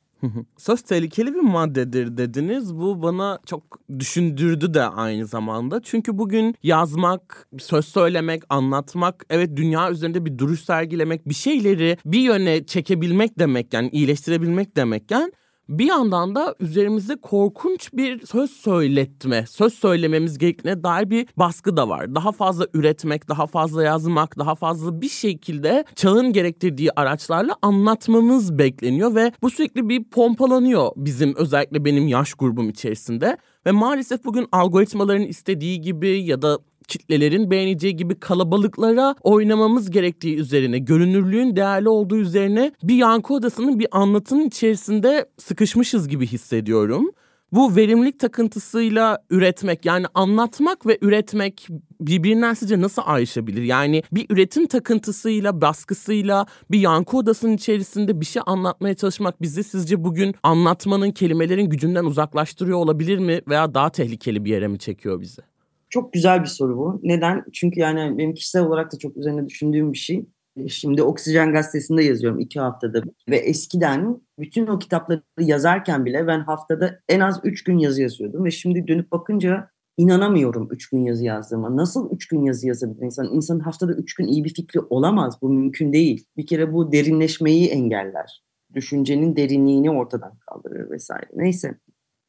Söz 0.57 0.81
tehlikeli 0.81 1.33
bir 1.33 1.39
maddedir 1.39 2.17
dediniz. 2.17 2.75
Bu 2.75 3.01
bana 3.01 3.39
çok 3.45 3.79
düşündürdü 3.99 4.73
de 4.73 4.83
aynı 4.83 5.25
zamanda. 5.27 5.81
Çünkü 5.83 6.17
bugün 6.17 6.55
yazmak, 6.63 7.49
söz 7.59 7.85
söylemek, 7.85 8.43
anlatmak, 8.49 9.25
evet 9.29 9.49
dünya 9.55 9.91
üzerinde 9.91 10.25
bir 10.25 10.37
duruş 10.37 10.59
sergilemek, 10.59 11.29
bir 11.29 11.33
şeyleri 11.33 11.97
bir 12.05 12.19
yöne 12.19 12.65
çekebilmek 12.65 13.39
demek 13.39 13.73
yani 13.73 13.89
iyileştirebilmek 13.89 14.75
demekken 14.77 15.31
bir 15.69 15.85
yandan 15.85 16.35
da 16.35 16.55
üzerimizde 16.59 17.15
korkunç 17.15 17.93
bir 17.93 18.25
söz 18.25 18.51
söyletme, 18.51 19.45
söz 19.47 19.73
söylememiz 19.73 20.37
gerektiğine 20.37 20.83
dair 20.83 21.09
bir 21.09 21.27
baskı 21.37 21.77
da 21.77 21.89
var. 21.89 22.15
Daha 22.15 22.31
fazla 22.31 22.67
üretmek, 22.73 23.29
daha 23.29 23.47
fazla 23.47 23.83
yazmak, 23.83 24.37
daha 24.37 24.55
fazla 24.55 25.01
bir 25.01 25.09
şekilde 25.09 25.85
çağın 25.95 26.33
gerektirdiği 26.33 26.91
araçlarla 26.91 27.55
anlatmamız 27.61 28.57
bekleniyor 28.57 29.15
ve 29.15 29.31
bu 29.41 29.49
sürekli 29.49 29.89
bir 29.89 30.03
pompalanıyor 30.03 30.91
bizim 30.95 31.35
özellikle 31.35 31.85
benim 31.85 32.07
yaş 32.07 32.33
grubum 32.33 32.69
içerisinde. 32.69 33.37
Ve 33.65 33.71
maalesef 33.71 34.25
bugün 34.25 34.47
algoritmaların 34.51 35.27
istediği 35.27 35.81
gibi 35.81 36.23
ya 36.23 36.41
da 36.41 36.59
kitlelerin 36.87 37.51
beğeneceği 37.51 37.95
gibi 37.95 38.19
kalabalıklara 38.19 39.15
oynamamız 39.21 39.91
gerektiği 39.91 40.37
üzerine, 40.37 40.79
görünürlüğün 40.79 41.55
değerli 41.55 41.89
olduğu 41.89 42.17
üzerine 42.17 42.71
bir 42.83 42.95
yankı 42.95 43.33
odasının 43.33 43.79
bir 43.79 43.87
anlatının 43.91 44.47
içerisinde 44.47 45.25
sıkışmışız 45.37 46.07
gibi 46.07 46.27
hissediyorum. 46.27 47.11
Bu 47.51 47.75
verimlilik 47.75 48.19
takıntısıyla 48.19 49.23
üretmek 49.29 49.85
yani 49.85 50.05
anlatmak 50.13 50.87
ve 50.87 50.97
üretmek 51.01 51.67
birbirinden 52.01 52.53
sizce 52.53 52.81
nasıl 52.81 53.01
ayrışabilir? 53.05 53.61
Yani 53.61 54.03
bir 54.11 54.25
üretim 54.29 54.67
takıntısıyla, 54.67 55.61
baskısıyla 55.61 56.45
bir 56.71 56.79
yankı 56.79 57.17
odasının 57.17 57.53
içerisinde 57.53 58.21
bir 58.21 58.25
şey 58.25 58.41
anlatmaya 58.45 58.95
çalışmak 58.95 59.41
bizi 59.41 59.63
sizce 59.63 60.03
bugün 60.03 60.35
anlatmanın, 60.43 61.11
kelimelerin 61.11 61.69
gücünden 61.69 62.05
uzaklaştırıyor 62.05 62.77
olabilir 62.77 63.17
mi? 63.17 63.41
Veya 63.47 63.73
daha 63.73 63.89
tehlikeli 63.89 64.45
bir 64.45 64.49
yere 64.49 64.67
mi 64.67 64.79
çekiyor 64.79 65.21
bizi? 65.21 65.52
Çok 65.93 66.13
güzel 66.13 66.41
bir 66.41 66.47
soru 66.47 66.77
bu. 66.77 66.99
Neden? 67.03 67.43
Çünkü 67.53 67.79
yani 67.79 68.17
benim 68.17 68.33
kişisel 68.33 68.63
olarak 68.63 68.93
da 68.93 68.97
çok 68.97 69.17
üzerine 69.17 69.47
düşündüğüm 69.47 69.93
bir 69.93 69.97
şey. 69.97 70.25
Şimdi 70.67 71.03
Oksijen 71.03 71.53
Gazetesi'nde 71.53 72.03
yazıyorum 72.03 72.39
iki 72.39 72.59
haftada 72.59 73.01
ve 73.29 73.37
eskiden 73.37 74.21
bütün 74.39 74.67
o 74.67 74.79
kitapları 74.79 75.21
yazarken 75.39 76.05
bile 76.05 76.27
ben 76.27 76.39
haftada 76.39 76.99
en 77.09 77.19
az 77.19 77.39
üç 77.43 77.63
gün 77.63 77.77
yazı 77.77 78.01
yazıyordum 78.01 78.45
ve 78.45 78.51
şimdi 78.51 78.87
dönüp 78.87 79.11
bakınca 79.11 79.69
inanamıyorum 79.97 80.67
üç 80.71 80.89
gün 80.89 81.05
yazı 81.05 81.25
yazdığıma. 81.25 81.77
Nasıl 81.77 82.11
üç 82.11 82.27
gün 82.27 82.43
yazı 82.43 82.67
yazabilir 82.67 83.01
insan? 83.01 83.33
İnsanın 83.33 83.59
haftada 83.59 83.93
üç 83.93 84.15
gün 84.15 84.27
iyi 84.27 84.43
bir 84.43 84.53
fikri 84.53 84.79
olamaz. 84.79 85.37
Bu 85.41 85.49
mümkün 85.49 85.93
değil. 85.93 86.25
Bir 86.37 86.47
kere 86.47 86.73
bu 86.73 86.91
derinleşmeyi 86.91 87.67
engeller. 87.67 88.43
Düşüncenin 88.73 89.35
derinliğini 89.35 89.91
ortadan 89.91 90.37
kaldırır 90.37 90.91
vesaire. 90.91 91.29
Neyse. 91.35 91.77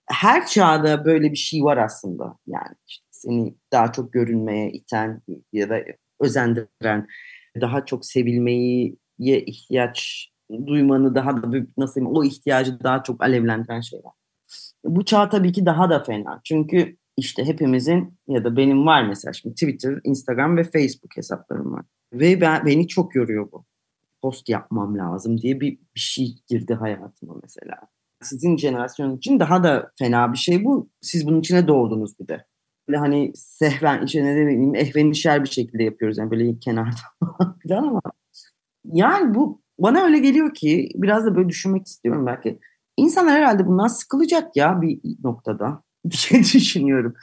Her 0.06 0.46
çağda 0.46 1.04
böyle 1.04 1.30
bir 1.32 1.36
şey 1.36 1.64
var 1.64 1.76
aslında. 1.76 2.36
Yani 2.46 2.74
işte 2.86 3.03
seni 3.24 3.54
daha 3.72 3.92
çok 3.92 4.12
görünmeye 4.12 4.70
iten 4.70 5.22
ya 5.52 5.70
da 5.70 5.80
özendiren, 6.20 7.06
daha 7.60 7.84
çok 7.84 8.06
sevilmeyi 8.06 8.96
ihtiyaç 9.18 10.28
duymanı 10.66 11.14
daha 11.14 11.42
da 11.42 11.46
nasıl 11.76 11.94
diyeyim, 11.94 12.16
o 12.16 12.24
ihtiyacı 12.24 12.82
daha 12.82 13.02
çok 13.02 13.22
alevlendiren 13.22 13.80
şeyler. 13.80 14.12
Bu 14.84 15.04
çağ 15.04 15.28
tabii 15.28 15.52
ki 15.52 15.66
daha 15.66 15.90
da 15.90 16.02
fena. 16.02 16.40
Çünkü 16.44 16.96
işte 17.16 17.44
hepimizin 17.44 18.18
ya 18.28 18.44
da 18.44 18.56
benim 18.56 18.86
var 18.86 19.08
mesela 19.08 19.32
şimdi 19.32 19.54
Twitter, 19.54 20.00
Instagram 20.04 20.56
ve 20.56 20.64
Facebook 20.64 21.16
hesaplarım 21.16 21.72
var. 21.72 21.84
Ve 22.12 22.40
ben, 22.40 22.66
beni 22.66 22.88
çok 22.88 23.14
yoruyor 23.14 23.52
bu. 23.52 23.64
Post 24.22 24.48
yapmam 24.48 24.98
lazım 24.98 25.40
diye 25.40 25.60
bir, 25.60 25.78
bir 25.94 26.00
şey 26.00 26.34
girdi 26.48 26.74
hayatıma 26.74 27.34
mesela. 27.42 27.76
Sizin 28.22 28.56
jenerasyon 28.56 29.16
için 29.16 29.40
daha 29.40 29.64
da 29.64 29.92
fena 29.98 30.32
bir 30.32 30.38
şey 30.38 30.64
bu. 30.64 30.88
Siz 31.00 31.26
bunun 31.26 31.40
içine 31.40 31.68
doğdunuz 31.68 32.18
bir 32.18 32.28
de 32.28 32.44
böyle 32.88 32.98
hani 32.98 33.32
sehven 33.34 34.06
işte 34.06 34.24
ne 34.24 34.36
diyeyim 34.36 34.74
ehvenişer 34.74 35.44
bir 35.44 35.48
şekilde 35.48 35.82
yapıyoruz 35.82 36.18
yani 36.18 36.30
böyle 36.30 36.58
kenarda 36.58 37.00
falan 37.68 37.88
ama 37.88 38.00
yani 38.92 39.34
bu 39.34 39.62
bana 39.78 40.02
öyle 40.02 40.18
geliyor 40.18 40.54
ki 40.54 40.88
biraz 40.94 41.26
da 41.26 41.36
böyle 41.36 41.48
düşünmek 41.48 41.86
istiyorum 41.86 42.26
belki. 42.26 42.58
İnsanlar 42.96 43.34
herhalde 43.34 43.66
bundan 43.66 43.86
sıkılacak 43.86 44.56
ya 44.56 44.80
bir 44.80 45.00
noktada 45.24 45.82
diye 46.10 46.42
düşünüyorum. 46.42 47.14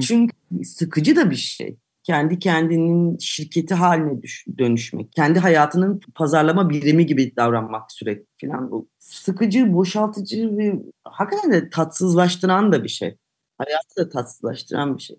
Çünkü 0.00 0.34
sıkıcı 0.64 1.16
da 1.16 1.30
bir 1.30 1.36
şey. 1.36 1.76
Kendi 2.04 2.38
kendinin 2.38 3.18
şirketi 3.18 3.74
haline 3.74 4.22
düş, 4.22 4.46
dönüşmek. 4.58 5.12
Kendi 5.12 5.38
hayatının 5.38 6.00
pazarlama 6.14 6.70
birimi 6.70 7.06
gibi 7.06 7.36
davranmak 7.36 7.92
sürekli 7.92 8.26
falan. 8.40 8.70
Bu 8.70 8.88
sıkıcı, 8.98 9.72
boşaltıcı 9.72 10.56
ve 10.56 10.82
hakikaten 11.04 11.52
de 11.52 11.70
tatsızlaştıran 11.70 12.72
da 12.72 12.84
bir 12.84 12.88
şey 12.88 13.16
hayatı 13.64 13.96
da 13.96 14.08
tatsızlaştıran 14.08 14.96
bir 14.96 15.02
şey. 15.02 15.16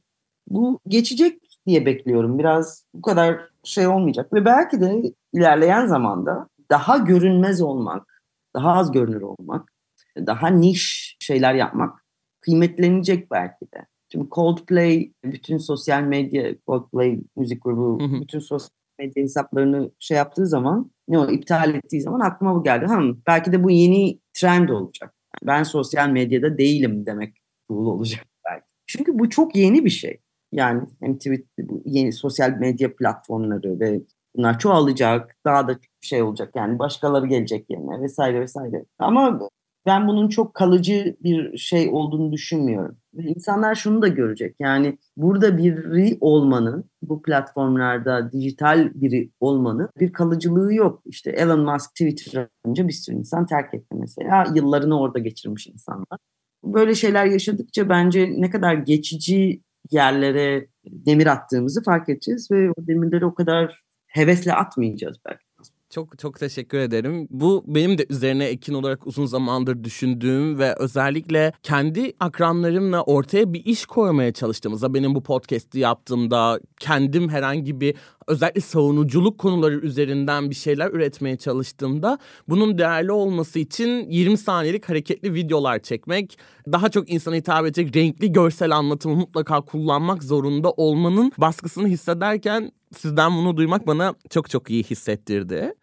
Bu 0.48 0.80
geçecek 0.88 1.42
diye 1.68 1.86
bekliyorum. 1.86 2.40
Biraz 2.40 2.86
bu 2.94 3.02
kadar 3.02 3.50
şey 3.64 3.88
olmayacak 3.88 4.34
ve 4.34 4.46
belki 4.46 4.82
de 4.82 5.14
ilerleyen 5.34 5.88
zamanda 5.88 6.48
daha 6.70 6.98
görünmez 6.98 7.62
olmak, 7.62 8.24
daha 8.56 8.74
az 8.74 8.92
görünür 8.92 9.22
olmak, 9.22 9.74
daha 10.18 10.48
niş 10.48 11.16
şeyler 11.20 11.54
yapmak 11.54 12.06
kıymetlenecek 12.42 13.32
belki 13.32 13.66
de. 13.74 13.86
Şimdi 14.12 14.28
Coldplay 14.32 15.14
bütün 15.24 15.58
sosyal 15.58 16.02
medya, 16.02 16.56
Coldplay 16.68 17.20
müzik 17.36 17.64
grubu 17.64 18.00
bütün 18.22 18.40
sosyal 18.40 18.70
medya 19.00 19.24
hesaplarını 19.24 19.92
şey 20.00 20.18
yaptığı 20.18 20.48
zaman, 20.48 20.92
ne 21.08 21.20
o 21.20 21.32
iptal 21.32 21.76
ettiği 21.76 22.02
zaman 22.02 22.20
aklıma 22.20 22.56
bu 22.56 22.64
geldi. 22.64 22.86
Hem 22.88 23.16
belki 23.28 23.52
de 23.52 23.64
bu 23.64 23.72
yeni 23.72 24.20
trend 24.34 24.70
olacak. 24.70 25.14
Ben 25.44 25.64
sosyal 25.64 26.10
medyada 26.10 26.58
değilim 26.58 27.06
demek 27.06 27.38
cool 27.70 27.86
olacak. 27.86 28.26
Çünkü 28.98 29.20
bu 29.20 29.30
çok 29.30 29.56
yeni 29.56 29.86
bir 29.86 29.90
şey. 29.90 30.18
Yani 30.52 30.82
hem 31.00 31.18
Twitter, 31.18 31.66
yeni 31.86 32.14
sosyal 32.14 32.52
medya 32.52 32.96
platformları 32.96 33.80
ve 33.80 34.02
bunlar 34.36 34.60
çoğalacak, 34.60 35.36
daha 35.46 35.68
da 35.68 35.80
şey 36.02 36.22
olacak 36.22 36.52
yani 36.56 36.80
başkaları 36.80 37.28
gelecek 37.28 37.70
yerine 37.70 38.02
vesaire 38.02 38.42
vesaire. 38.42 38.86
Ama 39.00 39.40
ben 39.86 40.08
bunun 40.08 40.30
çok 40.30 40.54
kalıcı 40.54 41.18
bir 41.24 41.58
şey 41.58 41.90
olduğunu 41.90 42.32
düşünmüyorum. 42.32 42.98
İnsanlar 43.14 43.76
şunu 43.76 44.02
da 44.02 44.08
görecek 44.08 44.56
yani 44.60 44.98
burada 45.18 45.58
biri 45.58 46.18
olmanın, 46.22 46.90
bu 47.02 47.22
platformlarda 47.22 48.32
dijital 48.32 48.92
biri 48.94 49.32
olmanın 49.40 49.90
bir 50.00 50.14
kalıcılığı 50.14 50.74
yok. 50.74 51.02
İşte 51.06 51.32
Elon 51.32 51.60
Musk 51.60 51.90
Twitter'ı 51.90 52.50
önce 52.66 52.88
bir 52.88 52.94
sürü 52.94 53.16
insan 53.16 53.46
terk 53.46 53.74
etti 53.74 53.96
mesela. 53.96 54.46
Yıllarını 54.56 55.00
orada 55.00 55.20
geçirmiş 55.20 55.68
insanlar 55.68 56.20
böyle 56.74 56.96
şeyler 56.96 57.26
yaşadıkça 57.26 57.90
bence 57.90 58.30
ne 58.38 58.50
kadar 58.50 58.74
geçici 58.74 59.62
yerlere 59.92 60.68
demir 60.86 61.28
attığımızı 61.28 61.84
fark 61.84 62.10
edeceğiz 62.10 62.52
ve 62.52 62.72
o 62.72 62.88
demirleri 62.88 63.26
o 63.26 63.34
kadar 63.34 63.84
hevesle 64.08 64.54
atmayacağız 64.54 65.18
belki. 65.26 65.53
Çok 65.94 66.20
çok 66.20 66.40
teşekkür 66.40 66.78
ederim. 66.78 67.28
Bu 67.30 67.64
benim 67.68 67.98
de 67.98 68.06
üzerine 68.10 68.46
ekin 68.46 68.74
olarak 68.74 69.08
uzun 69.08 69.26
zamandır 69.26 69.84
düşündüğüm 69.84 70.60
ve 70.60 70.76
özellikle 70.80 71.54
kendi 71.64 72.14
akranlarımla 72.20 73.04
ortaya 73.04 73.54
bir 73.54 73.66
iş 73.66 73.86
koymaya 73.86 74.34
çalıştığımızda 74.34 74.94
benim 74.94 75.16
bu 75.16 75.24
podcast'i 75.24 75.80
yaptığımda 75.80 76.60
kendim 76.80 77.30
herhangi 77.30 77.82
bir 77.82 77.96
özellikle 78.28 78.62
savunuculuk 78.62 79.38
konuları 79.38 79.76
üzerinden 79.76 80.50
bir 80.50 80.56
şeyler 80.56 80.92
üretmeye 80.92 81.38
çalıştığımda 81.38 82.18
bunun 82.50 82.78
değerli 82.78 83.12
olması 83.12 83.60
için 83.60 84.10
20 84.10 84.38
saniyelik 84.38 84.90
hareketli 84.90 85.34
videolar 85.34 85.80
çekmek, 85.80 86.38
daha 86.72 86.90
çok 86.90 87.10
insana 87.10 87.36
hitap 87.36 87.66
edecek 87.66 87.96
renkli 87.96 88.32
görsel 88.32 88.76
anlatımı 88.76 89.16
mutlaka 89.16 89.62
kullanmak 89.62 90.24
zorunda 90.24 90.72
olmanın 90.72 91.32
baskısını 91.38 91.88
hissederken 91.88 92.72
sizden 92.98 93.38
bunu 93.38 93.58
duymak 93.58 93.88
bana 93.88 94.16
çok 94.30 94.50
çok 94.50 94.70
iyi 94.70 94.84
hissettirdi. 94.84 95.74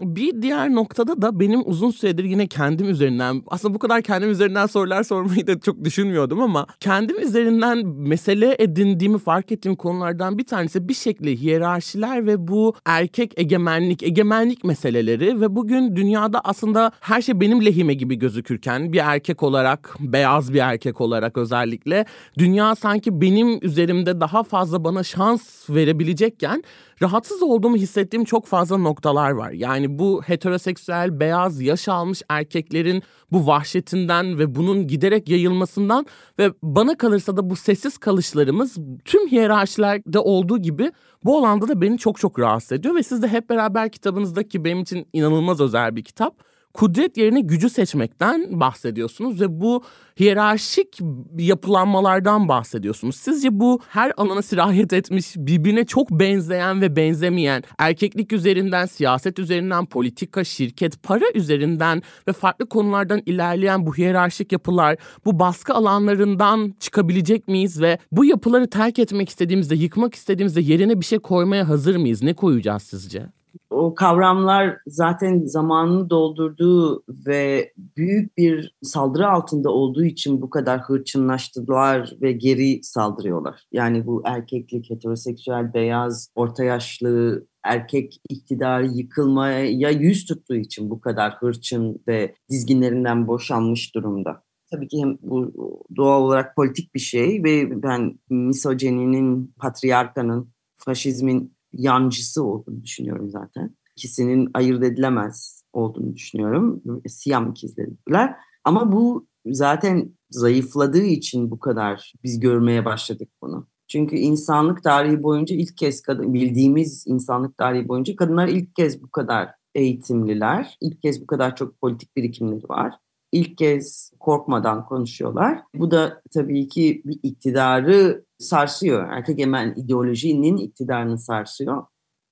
Bir 0.00 0.42
diğer 0.42 0.74
noktada 0.74 1.22
da 1.22 1.40
benim 1.40 1.62
uzun 1.64 1.90
süredir 1.90 2.24
yine 2.24 2.46
kendim 2.46 2.88
üzerinden 2.88 3.42
aslında 3.46 3.74
bu 3.74 3.78
kadar 3.78 4.02
kendim 4.02 4.30
üzerinden 4.30 4.66
sorular 4.66 5.02
sormayı 5.02 5.46
da 5.46 5.60
çok 5.60 5.84
düşünmüyordum 5.84 6.42
ama 6.42 6.66
kendim 6.80 7.20
üzerinden 7.20 7.86
mesele 7.86 8.56
edindiğimi 8.58 9.18
fark 9.18 9.52
ettiğim 9.52 9.76
konulardan 9.76 10.38
bir 10.38 10.44
tanesi 10.44 10.88
bir 10.88 10.94
şekilde 10.94 11.36
hiyerarşiler 11.36 12.26
ve 12.26 12.48
bu 12.48 12.74
erkek 12.86 13.32
egemenlik, 13.36 14.02
egemenlik 14.02 14.64
meseleleri 14.64 15.40
ve 15.40 15.56
bugün 15.56 15.96
dünyada 15.96 16.40
aslında 16.44 16.92
her 17.00 17.22
şey 17.22 17.40
benim 17.40 17.64
lehime 17.64 17.94
gibi 17.94 18.18
gözükürken 18.18 18.92
bir 18.92 18.98
erkek 18.98 19.42
olarak, 19.42 19.96
beyaz 20.00 20.54
bir 20.54 20.60
erkek 20.60 21.00
olarak 21.00 21.38
özellikle 21.38 22.04
dünya 22.38 22.74
sanki 22.74 23.20
benim 23.20 23.58
üzerimde 23.62 24.20
daha 24.20 24.42
fazla 24.42 24.84
bana 24.84 25.02
şans 25.02 25.70
verebilecekken 25.70 26.62
rahatsız 27.02 27.42
olduğumu 27.42 27.76
hissettiğim 27.76 28.24
çok 28.24 28.46
fazla 28.46 28.78
noktalar 28.78 29.30
var. 29.30 29.50
Yani 29.50 29.98
bu 29.98 30.22
heteroseksüel, 30.22 31.20
beyaz, 31.20 31.60
yaş 31.60 31.88
almış 31.88 32.22
erkeklerin 32.28 33.02
bu 33.32 33.46
vahşetinden 33.46 34.38
ve 34.38 34.54
bunun 34.54 34.86
giderek 34.86 35.28
yayılmasından 35.28 36.06
ve 36.38 36.52
bana 36.62 36.96
kalırsa 36.96 37.36
da 37.36 37.50
bu 37.50 37.56
sessiz 37.56 37.98
kalışlarımız 37.98 38.76
tüm 39.04 39.28
hiyerarşilerde 39.28 40.18
olduğu 40.18 40.58
gibi 40.58 40.92
bu 41.24 41.38
alanda 41.38 41.68
da 41.68 41.80
beni 41.80 41.98
çok 41.98 42.18
çok 42.18 42.38
rahatsız 42.38 42.72
ediyor 42.72 42.94
ve 42.94 43.02
siz 43.02 43.22
de 43.22 43.28
hep 43.28 43.50
beraber 43.50 43.90
kitabınızdaki 43.90 44.64
benim 44.64 44.82
için 44.82 45.06
inanılmaz 45.12 45.60
özel 45.60 45.96
bir 45.96 46.04
kitap 46.04 46.49
kudret 46.74 47.16
yerine 47.16 47.40
gücü 47.40 47.70
seçmekten 47.70 48.60
bahsediyorsunuz 48.60 49.40
ve 49.40 49.60
bu 49.60 49.82
hiyerarşik 50.20 50.98
yapılanmalardan 51.38 52.48
bahsediyorsunuz. 52.48 53.16
Sizce 53.16 53.60
bu 53.60 53.80
her 53.88 54.12
alana 54.16 54.42
sirayet 54.42 54.92
etmiş, 54.92 55.36
birbirine 55.36 55.84
çok 55.84 56.10
benzeyen 56.10 56.80
ve 56.80 56.96
benzemeyen, 56.96 57.62
erkeklik 57.78 58.32
üzerinden, 58.32 58.86
siyaset 58.86 59.38
üzerinden, 59.38 59.86
politika, 59.86 60.44
şirket, 60.44 61.02
para 61.02 61.24
üzerinden 61.34 62.02
ve 62.28 62.32
farklı 62.32 62.68
konulardan 62.68 63.22
ilerleyen 63.26 63.86
bu 63.86 63.94
hiyerarşik 63.94 64.52
yapılar, 64.52 64.96
bu 65.24 65.38
baskı 65.38 65.74
alanlarından 65.74 66.74
çıkabilecek 66.80 67.48
miyiz 67.48 67.80
ve 67.80 67.98
bu 68.12 68.24
yapıları 68.24 68.70
terk 68.70 68.98
etmek 68.98 69.28
istediğimizde, 69.28 69.74
yıkmak 69.74 70.14
istediğimizde 70.14 70.60
yerine 70.60 71.00
bir 71.00 71.04
şey 71.04 71.18
koymaya 71.18 71.68
hazır 71.68 71.96
mıyız? 71.96 72.22
Ne 72.22 72.34
koyacağız 72.34 72.82
sizce? 72.82 73.39
O 73.70 73.94
kavramlar 73.94 74.76
zaten 74.86 75.46
zamanını 75.46 76.10
doldurduğu 76.10 77.04
ve 77.26 77.72
büyük 77.96 78.36
bir 78.36 78.76
saldırı 78.82 79.28
altında 79.28 79.70
olduğu 79.70 80.04
için 80.04 80.42
bu 80.42 80.50
kadar 80.50 80.80
hırçınlaştılar 80.80 82.12
ve 82.22 82.32
geri 82.32 82.82
saldırıyorlar. 82.82 83.62
Yani 83.72 84.06
bu 84.06 84.22
erkeklik, 84.24 84.90
heteroseksüel, 84.90 85.74
beyaz, 85.74 86.30
orta 86.34 86.64
yaşlı, 86.64 87.46
erkek 87.64 88.20
iktidarı 88.28 88.86
yıkılmaya 88.86 89.90
yüz 89.90 90.24
tuttuğu 90.24 90.56
için 90.56 90.90
bu 90.90 91.00
kadar 91.00 91.34
hırçın 91.34 92.02
ve 92.08 92.34
dizginlerinden 92.50 93.26
boşanmış 93.26 93.94
durumda. 93.94 94.42
Tabii 94.70 94.88
ki 94.88 95.00
hem 95.00 95.18
bu 95.22 95.52
doğal 95.96 96.22
olarak 96.22 96.56
politik 96.56 96.94
bir 96.94 97.00
şey 97.00 97.44
ve 97.44 97.82
ben 97.82 98.18
misojeninin, 98.30 99.54
patriarkanın, 99.58 100.52
faşizmin 100.76 101.54
yancısı 101.72 102.44
olduğunu 102.44 102.82
düşünüyorum 102.82 103.30
zaten. 103.30 103.76
İkisinin 103.96 104.50
ayırt 104.54 104.84
edilemez 104.84 105.64
olduğunu 105.72 106.14
düşünüyorum. 106.14 106.82
Siyam 107.06 107.50
ikizleriler. 107.50 108.34
Ama 108.64 108.92
bu 108.92 109.26
zaten 109.46 110.12
zayıfladığı 110.30 111.02
için 111.02 111.50
bu 111.50 111.58
kadar 111.58 112.12
biz 112.24 112.40
görmeye 112.40 112.84
başladık 112.84 113.28
bunu. 113.42 113.66
Çünkü 113.88 114.16
insanlık 114.16 114.82
tarihi 114.82 115.22
boyunca 115.22 115.56
ilk 115.56 115.76
kez 115.76 116.02
kadın, 116.02 116.34
bildiğimiz 116.34 117.04
insanlık 117.06 117.58
tarihi 117.58 117.88
boyunca 117.88 118.16
kadınlar 118.16 118.48
ilk 118.48 118.74
kez 118.74 119.02
bu 119.02 119.10
kadar 119.10 119.50
eğitimliler. 119.74 120.76
İlk 120.80 121.02
kez 121.02 121.22
bu 121.22 121.26
kadar 121.26 121.56
çok 121.56 121.80
politik 121.80 122.16
birikimleri 122.16 122.68
var. 122.68 122.94
İlk 123.32 123.58
kez 123.58 124.12
korkmadan 124.20 124.86
konuşuyorlar. 124.86 125.62
Bu 125.74 125.90
da 125.90 126.22
tabii 126.34 126.68
ki 126.68 127.02
bir 127.04 127.18
iktidarı 127.22 128.24
sarsıyor. 128.40 129.08
Erkek 129.08 129.38
egemen 129.38 129.74
ideolojinin 129.76 130.56
iktidarını 130.56 131.18
sarsıyor. 131.18 131.84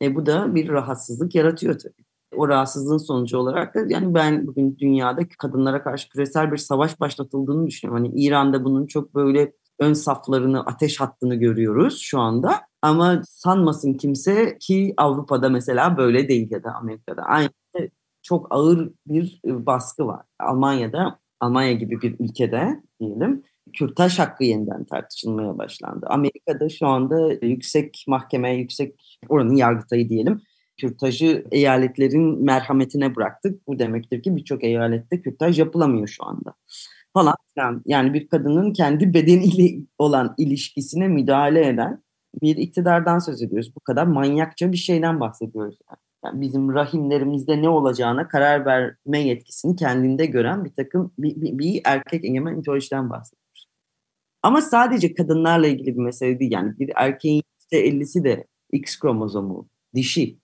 E 0.03 0.15
bu 0.15 0.27
da 0.27 0.55
bir 0.55 0.69
rahatsızlık 0.69 1.35
yaratıyor 1.35 1.79
tabii. 1.79 2.05
O 2.37 2.49
rahatsızlığın 2.49 2.99
sonucu 2.99 3.39
olarak 3.39 3.75
da 3.75 3.81
yani 3.89 4.15
ben 4.15 4.47
bugün 4.47 4.79
dünyada 4.79 5.21
kadınlara 5.39 5.83
karşı 5.83 6.09
küresel 6.09 6.53
bir 6.53 6.57
savaş 6.57 7.01
başlatıldığını 7.01 7.67
düşünüyorum. 7.67 8.05
Hani 8.05 8.21
İran'da 8.23 8.65
bunun 8.65 8.87
çok 8.87 9.15
böyle 9.15 9.53
ön 9.81 9.93
saflarını, 9.93 10.61
ateş 10.61 11.01
hattını 11.01 11.35
görüyoruz 11.35 11.99
şu 11.99 12.21
anda. 12.21 12.61
Ama 12.83 13.23
sanmasın 13.25 13.95
kimse 13.95 14.59
ki 14.61 14.95
Avrupa'da 14.97 15.49
mesela 15.49 15.97
böyle 15.97 16.29
değil 16.29 16.51
ya 16.51 16.65
da 16.65 16.75
Amerika'da. 16.75 17.23
Aynı 17.23 17.51
çok 18.23 18.47
ağır 18.51 18.91
bir 19.07 19.41
baskı 19.45 20.07
var. 20.07 20.27
Almanya'da, 20.41 21.19
Almanya 21.41 21.73
gibi 21.73 22.01
bir 22.01 22.17
ülkede 22.21 22.83
diyelim 23.01 23.43
kürtaj 23.73 24.19
hakkı 24.19 24.45
yeniden 24.45 24.85
tartışılmaya 24.85 25.59
başlandı. 25.59 26.07
Amerika'da 26.11 26.69
şu 26.69 26.87
anda 26.87 27.33
yüksek 27.43 28.05
mahkeme, 28.09 28.57
yüksek 28.57 28.95
oranın 29.29 29.57
yargıtayı 29.57 30.09
diyelim 30.09 30.43
kürtajı 30.79 31.45
eyaletlerin 31.53 32.45
merhametine 32.45 33.17
bıraktık. 33.17 33.67
Bu 33.69 33.79
demektir 33.79 34.23
ki 34.23 34.37
birçok 34.37 34.65
eyalette 34.65 35.21
kürtaj 35.21 35.59
yapılamıyor 35.59 36.09
şu 36.09 36.25
anda 36.25 36.55
falan. 37.15 37.37
Yani 37.87 38.15
bir 38.15 38.29
kadının 38.29 38.73
kendi 38.73 39.15
bedeniyle 39.15 39.85
olan 39.99 40.35
ilişkisine 40.39 41.09
müdahale 41.09 41.69
eden 41.69 42.03
bir 42.43 42.57
iktidardan 42.57 43.19
söz 43.19 43.43
ediyoruz. 43.43 43.73
Bu 43.77 43.81
kadar 43.81 44.07
manyakça 44.07 44.73
bir 44.73 44.77
şeyden 44.77 45.21
bahsediyoruz. 45.21 45.79
Yani. 45.91 45.99
yani 46.25 46.41
bizim 46.41 46.75
rahimlerimizde 46.75 47.63
ne 47.63 47.69
olacağına 47.69 48.29
karar 48.29 48.67
verme 48.67 49.21
yetkisini 49.21 49.77
kendinde 49.77 50.27
gören 50.27 50.65
bir 50.65 50.75
takım 50.75 51.13
bir, 51.19 51.37
bir, 51.37 51.59
bir 51.59 51.81
erkek 51.85 52.25
egemen 52.25 52.61
ideolojiden 52.61 53.11
bahsediyoruz. 53.11 53.48
Ama 54.43 54.63
sadece 54.63 55.15
kadınlarla 55.15 55.67
ilgili 55.67 55.97
bir 55.97 56.03
mesele 56.03 56.41
değil. 56.41 56.53
Yani 56.53 56.79
bir 56.79 56.93
erkeğin 56.97 57.43
%50'si 57.73 58.25
de 58.25 58.47
X 58.73 58.99
kromozomu, 58.99 59.69
dişi. 59.95 60.39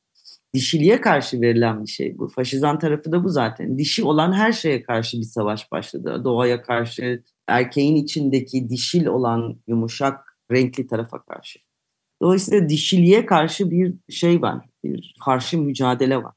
Dişiliğe 0.55 1.01
karşı 1.01 1.41
verilen 1.41 1.83
bir 1.83 1.91
şey 1.91 2.19
bu. 2.19 2.29
Faşizan 2.29 2.79
tarafı 2.79 3.13
da 3.13 3.25
bu 3.25 3.29
zaten. 3.29 3.79
Dişi 3.79 4.05
olan 4.05 4.33
her 4.33 4.53
şeye 4.53 4.83
karşı 4.83 5.19
bir 5.19 5.23
savaş 5.23 5.73
başladı. 5.73 6.23
Doğaya 6.25 6.63
karşı, 6.63 7.23
erkeğin 7.49 7.97
içindeki 7.97 8.69
dişil 8.69 9.07
olan 9.07 9.61
yumuşak, 9.67 10.39
renkli 10.53 10.87
tarafa 10.87 11.23
karşı. 11.23 11.59
Dolayısıyla 12.23 12.69
dişiliğe 12.69 13.27
karşı 13.27 13.71
bir 13.71 13.95
şey 14.09 14.43
var, 14.43 14.67
bir 14.85 15.15
karşı 15.25 15.59
mücadele 15.59 16.23
var. 16.23 16.35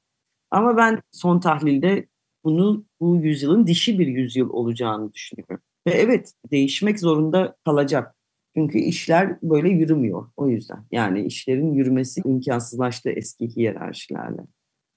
Ama 0.52 0.78
ben 0.78 1.02
son 1.12 1.39
tahlilde 1.39 2.08
bunu 2.43 2.86
bu 3.00 3.15
yüzyılın 3.17 3.67
dişi 3.67 4.00
bir 4.00 4.08
yüzyıl 4.08 4.50
olacağını 4.50 5.13
düşünüyorum. 5.13 5.66
Ve 5.88 5.91
evet 5.91 6.34
değişmek 6.52 7.00
zorunda 7.00 7.56
kalacak. 7.65 8.15
Çünkü 8.56 8.78
işler 8.78 9.38
böyle 9.41 9.69
yürümüyor 9.69 10.28
o 10.38 10.50
yüzden. 10.50 10.86
Yani 10.91 11.26
işlerin 11.26 11.73
yürümesi 11.73 12.21
imkansızlaştı 12.26 13.10
eski 13.10 13.56
hiyerarşilerle. 13.56 14.41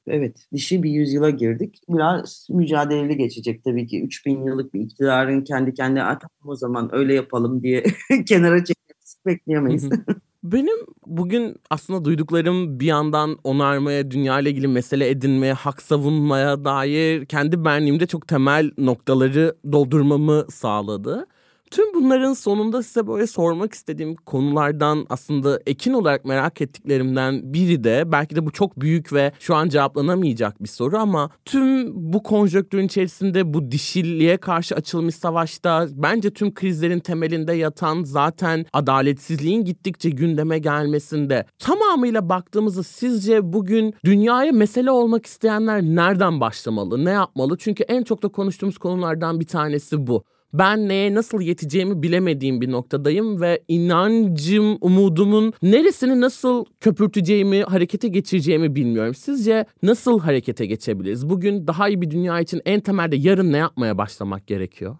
Evet, 0.06 0.46
dişi 0.52 0.82
bir 0.82 0.90
yüzyıla 0.90 1.30
girdik. 1.30 1.80
Biraz 1.88 2.46
mücadeleli 2.50 3.16
geçecek 3.16 3.64
tabii 3.64 3.86
ki. 3.86 4.02
3000 4.02 4.44
yıllık 4.44 4.74
bir 4.74 4.80
iktidarın 4.80 5.44
kendi 5.44 5.74
kendine 5.74 6.04
o 6.44 6.56
zaman 6.56 6.88
öyle 6.92 7.14
yapalım 7.14 7.62
diye 7.62 7.84
kenara 8.26 8.64
çekmesi 8.64 9.18
bekleyemeyiz. 9.26 9.88
Benim 10.42 10.76
bugün 11.06 11.56
aslında 11.70 12.04
duyduklarım 12.04 12.80
bir 12.80 12.86
yandan 12.86 13.38
onarmaya, 13.44 14.10
dünya 14.10 14.40
ile 14.40 14.50
ilgili 14.50 14.68
mesele 14.68 15.08
edinmeye, 15.10 15.52
hak 15.52 15.82
savunmaya 15.82 16.64
dair 16.64 17.26
kendi 17.26 17.64
benliğimde 17.64 18.06
çok 18.06 18.28
temel 18.28 18.70
noktaları 18.78 19.56
doldurmamı 19.72 20.46
sağladı. 20.50 21.26
Tüm 21.70 21.94
bunların 21.94 22.32
sonunda 22.32 22.82
size 22.82 23.06
böyle 23.06 23.26
sormak 23.26 23.74
istediğim 23.74 24.16
konulardan 24.16 25.06
aslında 25.10 25.60
ekin 25.66 25.92
olarak 25.92 26.24
merak 26.24 26.60
ettiklerimden 26.60 27.52
biri 27.54 27.84
de 27.84 28.12
belki 28.12 28.36
de 28.36 28.46
bu 28.46 28.50
çok 28.50 28.80
büyük 28.80 29.12
ve 29.12 29.32
şu 29.40 29.54
an 29.54 29.68
cevaplanamayacak 29.68 30.62
bir 30.62 30.68
soru 30.68 30.98
ama 30.98 31.30
tüm 31.44 31.90
bu 32.12 32.22
konjöktürün 32.22 32.86
içerisinde 32.86 33.54
bu 33.54 33.70
dişilliğe 33.70 34.36
karşı 34.36 34.74
açılmış 34.74 35.14
savaşta 35.14 35.86
bence 35.92 36.30
tüm 36.30 36.54
krizlerin 36.54 37.00
temelinde 37.00 37.52
yatan 37.52 38.02
zaten 38.02 38.66
adaletsizliğin 38.72 39.64
gittikçe 39.64 40.10
gündeme 40.10 40.58
gelmesinde 40.58 41.46
tamamıyla 41.58 42.28
baktığımızda 42.28 42.82
sizce 42.82 43.52
bugün 43.52 43.94
dünyaya 44.04 44.52
mesele 44.52 44.90
olmak 44.90 45.26
isteyenler 45.26 45.82
nereden 45.82 46.40
başlamalı, 46.40 47.04
ne 47.04 47.10
yapmalı? 47.10 47.56
Çünkü 47.58 47.82
en 47.82 48.02
çok 48.02 48.22
da 48.22 48.28
konuştuğumuz 48.28 48.78
konulardan 48.78 49.40
bir 49.40 49.46
tanesi 49.46 50.06
bu 50.06 50.24
ben 50.52 50.88
neye 50.88 51.14
nasıl 51.14 51.40
yeteceğimi 51.40 52.02
bilemediğim 52.02 52.60
bir 52.60 52.70
noktadayım 52.70 53.40
ve 53.40 53.64
inancım, 53.68 54.78
umudumun 54.80 55.52
neresini 55.62 56.20
nasıl 56.20 56.64
köpürteceğimi, 56.80 57.62
harekete 57.62 58.08
geçireceğimi 58.08 58.74
bilmiyorum. 58.74 59.14
Sizce 59.14 59.64
nasıl 59.82 60.20
harekete 60.20 60.66
geçebiliriz? 60.66 61.28
Bugün 61.28 61.66
daha 61.66 61.88
iyi 61.88 62.00
bir 62.00 62.10
dünya 62.10 62.40
için 62.40 62.62
en 62.64 62.80
temelde 62.80 63.16
yarın 63.16 63.52
ne 63.52 63.56
yapmaya 63.56 63.98
başlamak 63.98 64.46
gerekiyor? 64.46 64.96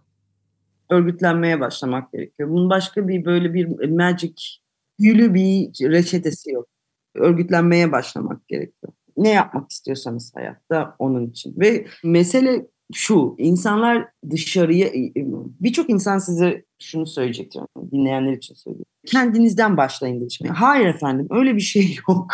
Örgütlenmeye 0.91 1.61
başlamak 1.61 2.13
gerekiyor. 2.13 2.51
Bunun 2.51 2.71
başka 2.71 3.09
bir 3.09 3.25
böyle 3.25 3.55
bir 3.55 3.91
magic, 3.91 4.43
büyülü 5.01 5.35
bir 5.35 5.91
reçetesi 5.91 6.51
yok. 6.51 6.69
Örgütlenmeye 7.15 7.93
başlamak 7.93 8.49
gerekiyor. 8.49 8.93
Ne 9.17 9.31
yapmak 9.31 9.71
istiyorsanız 9.71 10.33
hayatta 10.35 10.97
onun 10.99 11.27
için. 11.27 11.61
Ve 11.61 11.87
mesele 12.05 12.67
şu 12.93 13.35
insanlar 13.39 14.09
dışarıya 14.31 14.87
e, 14.87 15.05
e, 15.05 15.13
birçok 15.61 15.91
insan 15.91 16.19
size 16.19 16.65
şunu 16.79 17.07
söyleyecektir 17.07 17.63
dinleyenler 17.93 18.33
için 18.33 18.55
söylüyorum. 18.55 18.93
Kendinizden 19.07 19.77
başlayın 19.77 20.21
değişmeye. 20.21 20.51
Hayır 20.51 20.87
efendim 20.87 21.27
öyle 21.31 21.57
bir 21.57 21.61
şey 21.61 21.97
yok. 22.09 22.27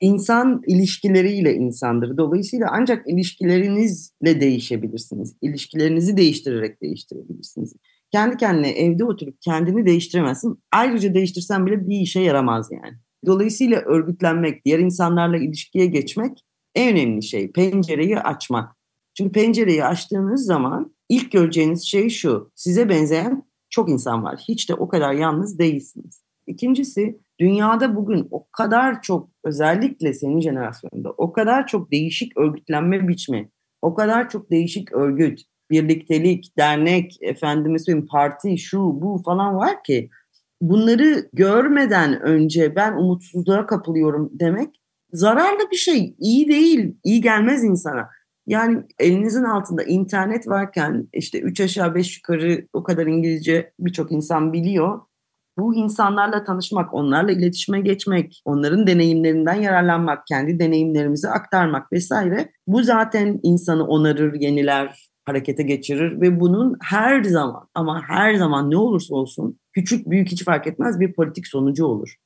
İnsan 0.00 0.62
ilişkileriyle 0.66 1.54
insandır. 1.54 2.16
Dolayısıyla 2.16 2.68
ancak 2.70 3.08
ilişkilerinizle 3.08 4.40
değişebilirsiniz. 4.40 5.36
İlişkilerinizi 5.42 6.16
değiştirerek 6.16 6.82
değiştirebilirsiniz. 6.82 7.74
Kendi 8.12 8.36
kendine 8.36 8.70
evde 8.70 9.04
oturup 9.04 9.42
kendini 9.42 9.86
değiştiremezsin. 9.86 10.58
Ayrıca 10.72 11.14
değiştirsen 11.14 11.66
bile 11.66 11.88
bir 11.88 11.96
işe 11.96 12.20
yaramaz 12.20 12.68
yani. 12.72 12.94
Dolayısıyla 13.26 13.80
örgütlenmek, 13.80 14.64
diğer 14.64 14.78
insanlarla 14.78 15.36
ilişkiye 15.36 15.86
geçmek 15.86 16.44
en 16.74 16.96
önemli 16.96 17.22
şey. 17.22 17.52
Pencereyi 17.52 18.18
açmak. 18.18 18.81
Çünkü 19.14 19.32
pencereyi 19.32 19.84
açtığınız 19.84 20.44
zaman 20.44 20.94
ilk 21.08 21.32
göreceğiniz 21.32 21.82
şey 21.82 22.08
şu. 22.08 22.50
Size 22.54 22.88
benzeyen 22.88 23.42
çok 23.70 23.88
insan 23.88 24.24
var. 24.24 24.40
Hiç 24.48 24.68
de 24.68 24.74
o 24.74 24.88
kadar 24.88 25.12
yalnız 25.12 25.58
değilsiniz. 25.58 26.22
İkincisi 26.46 27.20
dünyada 27.40 27.96
bugün 27.96 28.28
o 28.30 28.46
kadar 28.52 29.02
çok 29.02 29.30
özellikle 29.44 30.14
senin 30.14 30.40
jenerasyonunda 30.40 31.10
o 31.10 31.32
kadar 31.32 31.66
çok 31.66 31.92
değişik 31.92 32.36
örgütlenme 32.36 33.08
biçimi, 33.08 33.50
o 33.82 33.94
kadar 33.94 34.28
çok 34.28 34.50
değişik 34.50 34.92
örgüt, 34.92 35.40
birliktelik, 35.70 36.58
dernek, 36.58 37.18
efendime 37.20 37.78
söyleyeyim 37.78 38.06
parti, 38.06 38.58
şu 38.58 38.78
bu 38.78 39.22
falan 39.24 39.56
var 39.56 39.82
ki 39.84 40.10
bunları 40.60 41.28
görmeden 41.32 42.22
önce 42.22 42.76
ben 42.76 42.92
umutsuzluğa 42.92 43.66
kapılıyorum 43.66 44.30
demek 44.32 44.68
zararlı 45.12 45.70
bir 45.70 45.76
şey. 45.76 46.14
iyi 46.18 46.48
değil, 46.48 46.96
iyi 47.04 47.20
gelmez 47.20 47.64
insana. 47.64 48.08
Yani 48.46 48.82
elinizin 48.98 49.44
altında 49.44 49.82
internet 49.82 50.48
varken 50.48 51.08
işte 51.12 51.40
üç 51.40 51.60
aşağı 51.60 51.94
beş 51.94 52.16
yukarı 52.16 52.66
o 52.72 52.82
kadar 52.82 53.06
İngilizce 53.06 53.72
birçok 53.78 54.12
insan 54.12 54.52
biliyor. 54.52 55.00
Bu 55.58 55.74
insanlarla 55.74 56.44
tanışmak, 56.44 56.94
onlarla 56.94 57.32
iletişime 57.32 57.80
geçmek, 57.80 58.42
onların 58.44 58.86
deneyimlerinden 58.86 59.54
yararlanmak, 59.54 60.26
kendi 60.26 60.58
deneyimlerimizi 60.58 61.28
aktarmak 61.28 61.92
vesaire. 61.92 62.52
Bu 62.66 62.82
zaten 62.82 63.40
insanı 63.42 63.86
onarır, 63.86 64.34
yeniler, 64.34 65.08
harekete 65.24 65.62
geçirir 65.62 66.20
ve 66.20 66.40
bunun 66.40 66.76
her 66.82 67.22
zaman 67.22 67.68
ama 67.74 68.02
her 68.08 68.34
zaman 68.34 68.70
ne 68.70 68.76
olursa 68.76 69.14
olsun 69.14 69.58
küçük 69.72 70.10
büyük 70.10 70.28
hiç 70.28 70.44
fark 70.44 70.66
etmez 70.66 71.00
bir 71.00 71.12
politik 71.12 71.46
sonucu 71.46 71.86
olur. 71.86 72.16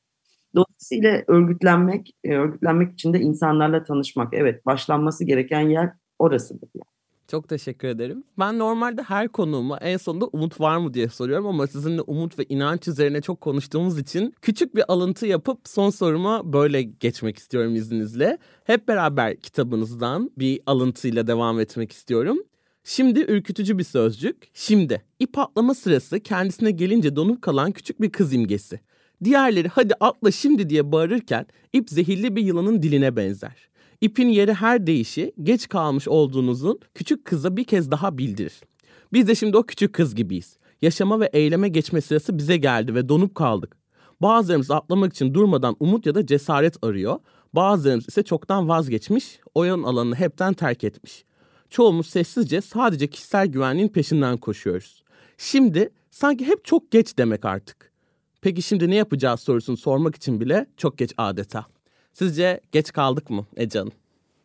Dolayısıyla 0.54 1.22
örgütlenmek, 1.26 2.10
e, 2.24 2.34
örgütlenmek 2.36 2.92
için 2.92 3.12
de 3.12 3.20
insanlarla 3.20 3.84
tanışmak. 3.84 4.34
Evet, 4.34 4.66
başlanması 4.66 5.24
gereken 5.24 5.60
yer 5.60 5.92
orasıdır 6.18 6.68
yani. 6.74 6.96
Çok 7.28 7.48
teşekkür 7.48 7.88
ederim. 7.88 8.24
Ben 8.38 8.58
normalde 8.58 9.02
her 9.02 9.28
konuğuma 9.28 9.78
en 9.78 9.96
sonunda 9.96 10.26
umut 10.26 10.60
var 10.60 10.76
mı 10.76 10.94
diye 10.94 11.08
soruyorum 11.08 11.46
ama 11.46 11.66
sizinle 11.66 12.00
umut 12.00 12.38
ve 12.38 12.44
inanç 12.48 12.88
üzerine 12.88 13.20
çok 13.20 13.40
konuştuğumuz 13.40 13.98
için 13.98 14.34
küçük 14.42 14.74
bir 14.76 14.92
alıntı 14.92 15.26
yapıp 15.26 15.58
son 15.64 15.90
soruma 15.90 16.52
böyle 16.52 16.82
geçmek 16.82 17.38
istiyorum 17.38 17.74
izninizle. 17.74 18.38
Hep 18.64 18.88
beraber 18.88 19.36
kitabınızdan 19.36 20.30
bir 20.38 20.60
alıntıyla 20.66 21.26
devam 21.26 21.60
etmek 21.60 21.92
istiyorum. 21.92 22.38
Şimdi 22.84 23.20
ürkütücü 23.20 23.78
bir 23.78 23.84
sözcük. 23.84 24.48
Şimdi 24.54 25.02
ip 25.18 25.38
atlama 25.38 25.74
sırası 25.74 26.20
kendisine 26.20 26.70
gelince 26.70 27.16
donup 27.16 27.42
kalan 27.42 27.72
küçük 27.72 28.00
bir 28.00 28.10
kız 28.10 28.32
imgesi. 28.32 28.80
Diğerleri 29.24 29.68
hadi 29.68 29.94
atla 30.00 30.30
şimdi 30.30 30.70
diye 30.70 30.92
bağırırken 30.92 31.46
ip 31.72 31.90
zehirli 31.90 32.36
bir 32.36 32.42
yılanın 32.42 32.82
diline 32.82 33.16
benzer. 33.16 33.68
İpin 34.00 34.28
yeri 34.28 34.54
her 34.54 34.86
değişi 34.86 35.32
geç 35.42 35.68
kalmış 35.68 36.08
olduğunuzun 36.08 36.80
küçük 36.94 37.24
kıza 37.24 37.56
bir 37.56 37.64
kez 37.64 37.90
daha 37.90 38.18
bildirir. 38.18 38.52
Biz 39.12 39.28
de 39.28 39.34
şimdi 39.34 39.56
o 39.56 39.62
küçük 39.62 39.92
kız 39.92 40.14
gibiyiz. 40.14 40.56
Yaşama 40.82 41.20
ve 41.20 41.30
eyleme 41.32 41.68
geçme 41.68 42.00
sırası 42.00 42.38
bize 42.38 42.56
geldi 42.56 42.94
ve 42.94 43.08
donup 43.08 43.34
kaldık. 43.34 43.76
Bazılarımız 44.22 44.70
atlamak 44.70 45.12
için 45.12 45.34
durmadan 45.34 45.76
umut 45.80 46.06
ya 46.06 46.14
da 46.14 46.26
cesaret 46.26 46.84
arıyor. 46.84 47.18
Bazılarımız 47.52 48.08
ise 48.08 48.22
çoktan 48.22 48.68
vazgeçmiş, 48.68 49.40
oyun 49.54 49.82
alanını 49.82 50.14
hepten 50.14 50.54
terk 50.54 50.84
etmiş. 50.84 51.24
Çoğumuz 51.70 52.06
sessizce 52.06 52.60
sadece 52.60 53.06
kişisel 53.06 53.46
güvenliğin 53.46 53.88
peşinden 53.88 54.36
koşuyoruz. 54.36 55.02
Şimdi 55.38 55.90
sanki 56.10 56.46
hep 56.46 56.64
çok 56.64 56.90
geç 56.90 57.18
demek 57.18 57.44
artık. 57.44 57.92
Peki 58.40 58.62
şimdi 58.62 58.90
ne 58.90 58.94
yapacağız 58.94 59.40
sorusunu 59.40 59.76
sormak 59.76 60.16
için 60.16 60.40
bile 60.40 60.66
çok 60.76 60.98
geç 60.98 61.12
adeta. 61.16 61.75
Sizce 62.18 62.60
geç 62.72 62.92
kaldık 62.92 63.30
mı 63.30 63.46
Ece 63.56 63.78
Hanım? 63.78 63.92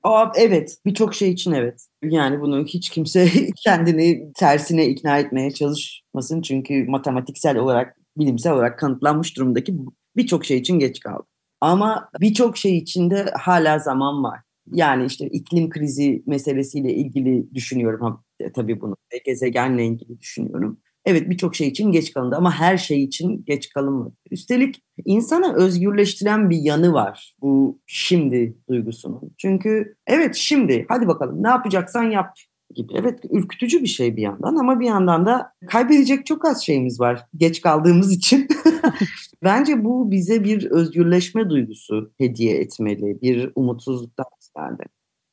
Aa, 0.03 0.31
evet 0.35 0.77
birçok 0.85 1.15
şey 1.15 1.31
için 1.31 1.51
evet. 1.51 1.87
Yani 2.03 2.41
bunu 2.41 2.65
hiç 2.65 2.89
kimse 2.89 3.29
kendini 3.63 4.33
tersine 4.33 4.85
ikna 4.87 5.19
etmeye 5.19 5.51
çalışmasın. 5.51 6.41
Çünkü 6.41 6.85
matematiksel 6.87 7.57
olarak, 7.57 7.97
bilimsel 8.17 8.53
olarak 8.53 8.79
kanıtlanmış 8.79 9.37
durumdaki 9.37 9.75
birçok 10.17 10.45
şey 10.45 10.57
için 10.57 10.79
geç 10.79 10.99
kaldı. 10.99 11.23
Ama 11.61 12.09
birçok 12.21 12.57
şey 12.57 12.77
için 12.77 13.09
de 13.09 13.25
hala 13.39 13.79
zaman 13.79 14.23
var. 14.23 14.39
Yani 14.71 15.05
işte 15.05 15.27
iklim 15.27 15.69
krizi 15.69 16.23
meselesiyle 16.25 16.93
ilgili 16.93 17.53
düşünüyorum 17.53 18.23
tabii 18.53 18.81
bunu. 18.81 18.97
Gezegenle 19.25 19.85
ilgili 19.85 20.19
düşünüyorum. 20.19 20.79
Evet 21.05 21.29
birçok 21.29 21.55
şey 21.55 21.67
için 21.67 21.91
geç 21.91 22.13
kalındı 22.13 22.35
ama 22.35 22.59
her 22.59 22.77
şey 22.77 23.03
için 23.03 23.43
geç 23.45 23.69
kalınmadı. 23.69 24.15
Üstelik 24.31 24.83
insana 25.05 25.53
özgürleştiren 25.53 26.49
bir 26.49 26.57
yanı 26.57 26.93
var 26.93 27.35
bu 27.41 27.79
şimdi 27.85 28.57
duygusunun. 28.69 29.35
Çünkü 29.37 29.95
evet 30.07 30.35
şimdi 30.35 30.85
hadi 30.89 31.07
bakalım 31.07 31.43
ne 31.43 31.47
yapacaksan 31.47 32.03
yap 32.03 32.35
gibi. 32.75 32.93
Evet 32.95 33.19
ürkütücü 33.29 33.81
bir 33.81 33.87
şey 33.87 34.15
bir 34.15 34.21
yandan 34.21 34.55
ama 34.55 34.79
bir 34.79 34.85
yandan 34.85 35.25
da 35.25 35.51
kaybedecek 35.67 36.25
çok 36.25 36.45
az 36.45 36.65
şeyimiz 36.65 36.99
var 36.99 37.25
geç 37.37 37.61
kaldığımız 37.61 38.13
için. 38.13 38.47
Bence 39.43 39.83
bu 39.83 40.11
bize 40.11 40.43
bir 40.43 40.71
özgürleşme 40.71 41.49
duygusu 41.49 42.13
hediye 42.17 42.57
etmeli 42.57 43.21
bir 43.21 43.51
umutsuzluktan 43.55 44.25
ziyade. 44.39 44.83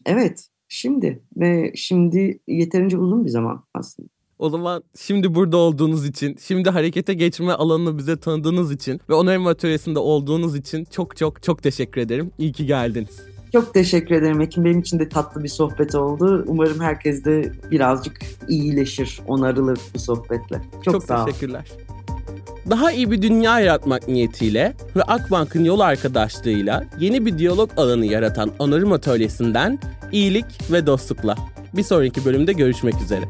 Evet 0.07 0.49
şimdi 0.69 1.23
ve 1.37 1.73
şimdi 1.75 2.41
yeterince 2.49 2.99
uzun 2.99 3.25
bir 3.25 3.31
zaman 3.31 3.65
aslında. 3.75 4.18
O 4.39 4.51
zaman 4.51 4.83
şimdi 4.99 5.35
burada 5.35 5.57
olduğunuz 5.57 6.07
için, 6.07 6.37
şimdi 6.47 6.71
harekete 6.71 7.15
geçme 7.15 7.53
alanını 7.53 7.99
bize 7.99 8.17
tanıdığınız 8.17 8.73
için 8.73 9.01
ve 9.09 9.15
onarım 9.15 9.47
atölyesinde 9.47 9.99
olduğunuz 9.99 10.57
için 10.57 10.85
çok 10.85 11.17
çok 11.17 11.43
çok 11.43 11.63
teşekkür 11.63 12.01
ederim. 12.01 12.31
İyi 12.39 12.53
ki 12.53 12.67
geldiniz. 12.67 13.21
Çok 13.53 13.75
teşekkür 13.75 14.15
ederim 14.15 14.41
Ekim. 14.41 14.65
Benim 14.65 14.81
için 14.81 14.99
de 14.99 15.09
tatlı 15.09 15.45
bir 15.45 15.49
sohbet 15.49 15.95
oldu. 15.95 16.45
Umarım 16.47 16.81
herkes 16.81 17.25
de 17.25 17.53
birazcık 17.71 18.17
iyileşir, 18.49 19.21
onarılır 19.27 19.79
bu 19.95 19.99
sohbetle. 19.99 20.63
Çok, 20.85 20.95
çok 20.95 21.05
sağ 21.05 21.25
teşekkürler. 21.25 21.65
Daha 22.71 22.93
iyi 22.93 23.11
bir 23.11 23.23
dünya 23.23 23.61
yaratmak 23.61 24.09
niyetiyle 24.09 24.75
ve 24.97 25.03
Akbank'ın 25.03 25.65
yol 25.65 25.81
arkadaşlığıyla 25.81 26.85
yeni 27.01 27.27
bir 27.27 27.39
diyalog 27.39 27.71
alanı 27.77 28.07
yaratan 28.07 28.51
Onarım 28.59 28.93
Atölyesi'nden 28.93 29.79
iyilik 30.13 30.73
ve 30.73 30.87
dostlukla. 30.87 31.35
Bir 31.77 31.83
sonraki 31.83 32.25
bölümde 32.25 32.53
görüşmek 32.53 32.95
üzere. 33.03 33.25